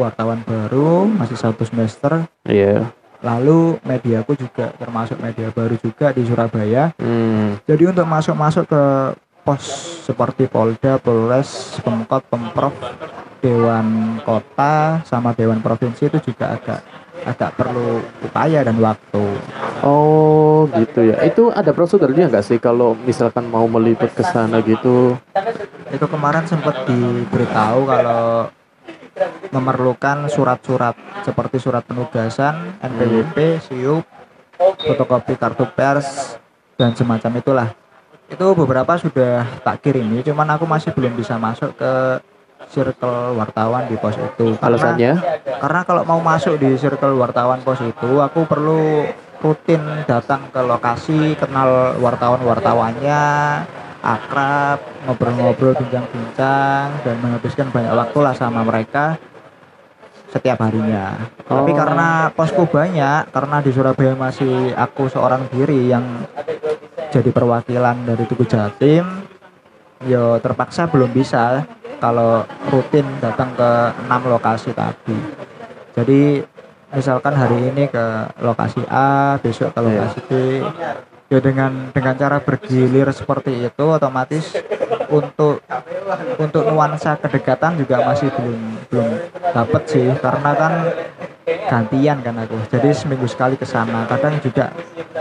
wartawan 0.05 0.45
baru, 0.45 1.09
masih 1.09 1.39
satu 1.39 1.65
semester, 1.65 2.29
Iya. 2.45 2.93
Lalu 3.25 3.81
mediaku 3.81 4.37
juga 4.37 4.77
termasuk 4.77 5.17
media 5.17 5.49
baru 5.49 5.81
juga 5.81 6.13
di 6.13 6.23
Surabaya. 6.29 6.93
Hmm. 7.01 7.57
Jadi 7.65 7.89
untuk 7.89 8.05
masuk-masuk 8.05 8.69
ke 8.69 8.83
pos 9.45 9.65
seperti 10.05 10.45
Polda, 10.45 11.01
Polres, 11.01 11.81
Pemkot, 11.81 12.29
Pemprov, 12.29 12.77
Dewan 13.41 14.21
Kota 14.25 15.01
sama 15.09 15.33
Dewan 15.33 15.65
Provinsi 15.65 16.09
itu 16.09 16.33
juga 16.33 16.57
agak 16.57 16.81
agak 17.25 17.57
perlu 17.57 18.05
upaya 18.21 18.61
dan 18.61 18.77
waktu. 18.81 19.25
Oh 19.81 20.69
gitu 20.77 21.09
ya. 21.09 21.25
Itu 21.25 21.49
ada 21.53 21.73
prosedurnya 21.73 22.29
nggak 22.29 22.45
sih 22.45 22.61
kalau 22.61 22.93
misalkan 22.93 23.49
mau 23.49 23.65
meliput 23.65 24.13
ke 24.13 24.25
sana 24.25 24.61
gitu? 24.61 25.17
Itu 25.89 26.07
kemarin 26.09 26.45
sempat 26.45 26.85
diberitahu 26.85 27.89
kalau 27.89 28.53
memerlukan 29.51 30.27
surat-surat 30.27 30.95
seperti 31.23 31.57
surat 31.59 31.83
penugasan, 31.83 32.79
NPWP, 32.81 33.63
SIUP, 33.63 34.05
fotokopi 34.59 35.35
kartu 35.35 35.67
pers 35.71 36.39
dan 36.75 36.93
semacam 36.93 37.33
itulah. 37.39 37.69
Itu 38.27 38.57
beberapa 38.57 38.97
sudah 38.97 39.47
tak 39.63 39.85
kirimi, 39.85 40.25
cuman 40.25 40.57
aku 40.57 40.65
masih 40.65 40.91
belum 40.91 41.15
bisa 41.15 41.37
masuk 41.37 41.77
ke 41.77 41.93
circle 42.65 43.37
wartawan 43.37 43.87
di 43.87 43.95
pos 43.95 44.17
itu. 44.17 44.57
Karena- 44.57 44.65
Alasannya? 44.97 45.13
karena 45.61 45.81
kalau 45.85 46.03
mau 46.03 46.19
masuk 46.19 46.57
di 46.57 46.75
circle 46.75 47.15
wartawan 47.15 47.61
pos 47.61 47.79
itu 47.79 48.19
aku 48.19 48.49
perlu 48.49 49.05
rutin 49.45 49.85
datang 50.09 50.49
ke 50.49 50.57
lokasi 50.59 51.37
kenal 51.37 52.01
wartawan-wartawannya 52.01 53.21
akrab 54.05 54.85
ngobrol-ngobrol 55.09 55.73
bincang-bincang 55.81 57.01
dan 57.01 57.17
menghabiskan 57.25 57.73
banyak 57.73 57.97
waktu 57.97 58.19
lah 58.21 58.35
sama 58.37 58.61
mereka 58.61 59.17
setiap 60.29 60.61
harinya 60.61 61.17
tapi 61.47 61.71
Oh. 61.73 61.79
karena 61.79 62.29
posku 62.35 62.69
banyak 62.69 63.33
karena 63.33 63.57
di 63.65 63.71
Surabaya 63.73 64.13
masih 64.13 64.77
aku 64.77 65.09
seorang 65.09 65.49
diri 65.49 65.89
yang 65.89 66.05
jadi 67.09 67.31
perwakilan 67.31 68.03
dari 68.05 68.27
Tugu 68.27 68.45
Jatim 68.45 69.07
yo 70.05 70.37
terpaksa 70.43 70.91
belum 70.91 71.15
bisa 71.15 71.65
kalau 72.03 72.45
rutin 72.69 73.07
datang 73.23 73.55
ke 73.57 73.71
enam 74.05 74.23
lokasi 74.29 74.75
tadi 74.75 75.17
jadi 75.95 76.43
misalkan 76.91 77.35
hari 77.39 77.71
ini 77.71 77.87
ke 77.87 78.05
lokasi 78.43 78.83
A 78.91 79.39
besok 79.39 79.71
ke 79.71 79.81
lokasi 79.81 80.19
B 80.27 80.31
ya 81.35 81.41
dengan 81.43 81.91
dengan 81.91 82.15
cara 82.15 82.39
bergilir 82.39 83.11
seperti 83.11 83.67
itu 83.67 83.85
otomatis 83.91 84.55
untuk 85.11 85.59
untuk 86.39 86.63
nuansa 86.71 87.19
kedekatan 87.19 87.75
juga 87.79 88.07
masih 88.07 88.31
belum 88.31 88.61
belum 88.91 89.09
dapat 89.51 89.83
sih. 89.91 90.07
Karena 90.23 90.51
kan 90.55 90.73
gantian 91.67 92.19
kan 92.23 92.35
aku. 92.39 92.57
Jadi 92.71 92.89
seminggu 92.95 93.27
sekali 93.27 93.59
ke 93.59 93.67
sana. 93.67 94.07
Kadang 94.07 94.39
juga 94.39 94.71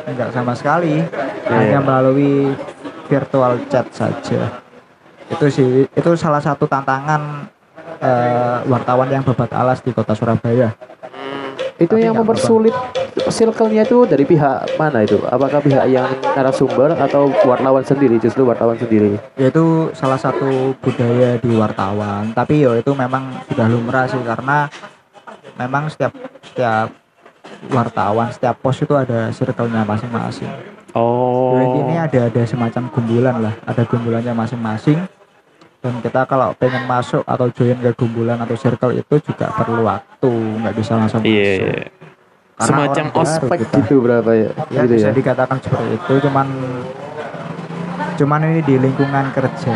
enggak 0.06 0.30
sama 0.30 0.54
sekali. 0.54 1.02
Hanya 1.50 1.82
melalui 1.82 2.54
virtual 3.10 3.58
chat 3.74 3.90
saja. 3.90 4.62
Itu 5.34 5.46
sih 5.50 5.90
itu 5.90 6.10
salah 6.14 6.40
satu 6.40 6.70
tantangan 6.70 7.50
eh, 7.98 8.58
wartawan 8.70 9.10
yang 9.10 9.26
babat 9.26 9.50
alas 9.50 9.82
di 9.82 9.90
kota 9.90 10.14
Surabaya 10.14 10.74
Itu 11.84 12.00
Tapi 12.00 12.08
yang 12.08 12.16
mempersulit 12.16 12.76
circle-nya 13.28 13.84
itu 13.84 14.08
dari 14.08 14.24
pihak 14.24 14.80
mana 14.80 15.04
itu? 15.04 15.20
Apakah 15.28 15.60
pihak 15.60 15.86
yang 15.92 16.08
narasumber 16.34 16.96
atau 16.96 17.28
wartawan 17.44 17.84
sendiri? 17.84 18.16
Justru 18.24 18.48
wartawan 18.48 18.80
sendiri. 18.80 19.20
yaitu 19.36 19.92
salah 19.98 20.18
satu 20.18 20.78
budaya 20.80 21.36
di 21.42 21.52
wartawan 21.58 22.32
tapi 22.32 22.64
yo 22.64 22.78
itu 22.78 22.92
memang 22.94 23.34
sudah 23.50 23.68
lumrah 23.68 24.06
sih 24.06 24.22
karena 24.22 24.70
memang 25.58 25.90
setiap 25.90 26.14
setiap 26.46 26.88
wartawan 27.74 28.30
setiap 28.32 28.56
pos 28.62 28.78
itu 28.82 28.94
ada 28.94 29.34
circle-nya 29.34 29.84
masing-masing 29.84 30.52
Oh. 30.94 31.58
Jadi 31.58 31.90
ini 31.90 31.96
ada 31.98 32.20
ada 32.30 32.42
semacam 32.46 32.86
gumbulan 32.94 33.36
lah 33.42 33.54
ada 33.66 33.82
gumbulannya 33.82 34.30
masing-masing 34.38 35.02
dan 35.84 36.00
kita 36.00 36.24
kalau 36.24 36.56
pengen 36.56 36.88
masuk 36.88 37.22
atau 37.22 37.52
join 37.52 37.76
ke 37.76 37.92
gumbulan 37.92 38.40
atau 38.40 38.56
circle 38.56 38.96
itu 38.96 39.20
juga 39.22 39.52
perlu 39.52 39.84
waktu 39.84 40.32
nggak 40.32 40.74
bisa 40.74 40.96
langsung 40.96 41.20
Iya. 41.22 41.36
masuk 41.36 41.68
iya. 41.68 41.86
Karena 42.54 42.70
Semacam 42.86 43.06
ospek 43.18 43.58
kita. 43.60 43.76
gitu 43.76 43.96
berapa 44.00 44.32
ya? 44.32 44.50
ya 44.70 44.82
gitu 44.82 44.94
bisa 44.96 45.10
ya. 45.10 45.14
dikatakan 45.14 45.58
seperti 45.60 45.90
itu 45.92 46.14
cuman 46.24 46.48
cuman 48.14 48.40
ini 48.48 48.62
di 48.62 48.76
lingkungan 48.80 49.26
kerja 49.32 49.76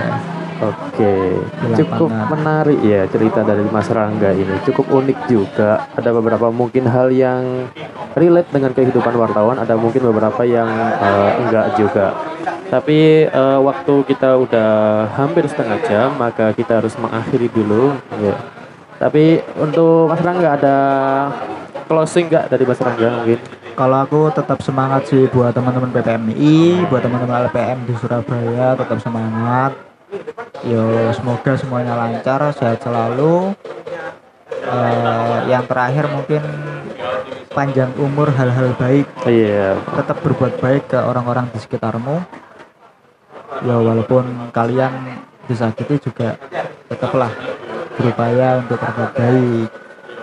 Oke, 0.57 1.37
Di 1.69 1.77
cukup 1.77 2.09
lapangan. 2.09 2.33
menarik 2.33 2.81
ya 2.81 3.05
cerita 3.05 3.45
dari 3.45 3.61
Mas 3.69 3.93
Rangga 3.93 4.33
ini. 4.33 4.57
Cukup 4.65 4.89
unik 4.89 5.29
juga. 5.29 5.85
Ada 5.93 6.09
beberapa 6.09 6.49
mungkin 6.49 6.89
hal 6.89 7.13
yang 7.13 7.69
relate 8.17 8.49
dengan 8.49 8.73
kehidupan 8.73 9.13
wartawan. 9.13 9.61
Ada 9.61 9.77
mungkin 9.77 10.01
beberapa 10.01 10.41
yang 10.41 10.65
eh, 10.97 11.31
enggak 11.45 11.77
juga. 11.77 12.17
Tapi 12.67 13.27
eh, 13.27 13.59
waktu 13.63 13.93
kita 14.03 14.35
udah 14.43 14.71
hampir 15.15 15.47
setengah 15.47 15.79
jam, 15.87 16.09
maka 16.19 16.51
kita 16.51 16.83
harus 16.83 16.93
mengakhiri 16.99 17.47
dulu. 17.47 17.95
Ya. 18.19 18.35
Tapi 18.97 19.39
untuk 19.61 20.09
Mas 20.09 20.21
Rangga 20.25 20.49
ada 20.57 20.77
closing 21.85 22.27
nggak 22.27 22.51
dari 22.51 22.63
Mas 22.65 22.81
Rangga 22.81 23.09
mungkin? 23.23 23.39
kalau 23.77 24.01
aku 24.01 24.33
tetap 24.33 24.57
semangat 24.65 25.05
sih 25.05 25.29
buat 25.29 25.53
teman-teman 25.53 25.93
PPMI 25.93 26.89
buat 26.89 26.97
teman-teman 26.97 27.45
LPM 27.45 27.85
di 27.85 27.93
Surabaya 27.93 28.73
tetap 28.73 28.97
semangat 28.97 29.77
yo 30.65 31.13
semoga 31.13 31.53
semuanya 31.53 31.93
lancar 31.93 32.41
sehat 32.57 32.81
selalu 32.81 33.53
Eh, 34.67 35.39
yang 35.47 35.63
terakhir 35.63 36.11
mungkin 36.11 36.43
panjang 37.55 37.87
umur 37.95 38.27
hal-hal 38.35 38.75
baik 38.75 39.07
Iya. 39.23 39.79
tetap 39.95 40.19
berbuat 40.19 40.59
baik 40.59 40.91
ke 40.91 40.99
orang-orang 40.99 41.47
di 41.55 41.59
sekitarmu 41.63 42.19
ya 43.63 43.75
walaupun 43.79 44.23
kalian 44.51 44.91
disakiti 45.47 46.11
juga 46.11 46.35
tetaplah 46.91 47.31
berupaya 47.97 48.61
untuk 48.61 48.77
berbuat 48.77 49.11
baik 49.15 49.67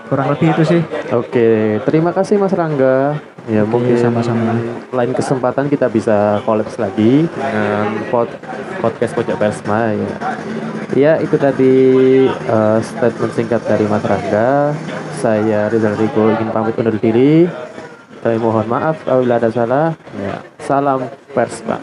kurang 0.09 0.29
lebih 0.37 0.49
itu 0.53 0.63
sih 0.65 0.83
Oke, 1.15 1.79
terima 1.87 2.11
kasih 2.11 2.43
Mas 2.43 2.51
Rangga. 2.51 3.15
Ya 3.47 3.63
Oke, 3.63 3.71
mungkin 3.71 3.95
sama-sama. 3.95 4.59
lain 4.91 5.15
kesempatan 5.15 5.71
kita 5.71 5.87
bisa 5.87 6.43
kolaps 6.43 6.75
lagi 6.75 7.31
dengan 7.31 8.03
pod, 8.11 8.27
podcast 8.83 9.15
Pojok 9.15 9.39
Persma 9.39 9.95
ya. 9.95 10.11
Ya 10.99 11.13
itu 11.23 11.39
tadi 11.39 11.75
eh, 12.27 12.79
statement 12.83 13.33
singkat 13.37 13.63
dari 13.63 13.87
Mas 13.87 14.03
Rangga. 14.03 14.75
Saya 15.23 15.71
Rizal 15.71 15.95
Rigo 15.95 16.35
ingin 16.35 16.51
pamit 16.51 16.75
undur 16.75 16.99
diri. 16.99 17.47
Kami 18.27 18.43
mohon 18.43 18.67
maaf 18.67 18.99
apabila 19.07 19.39
ada 19.39 19.55
salah. 19.55 19.95
Ya, 20.19 20.43
salam 20.59 21.07
Persma. 21.31 21.79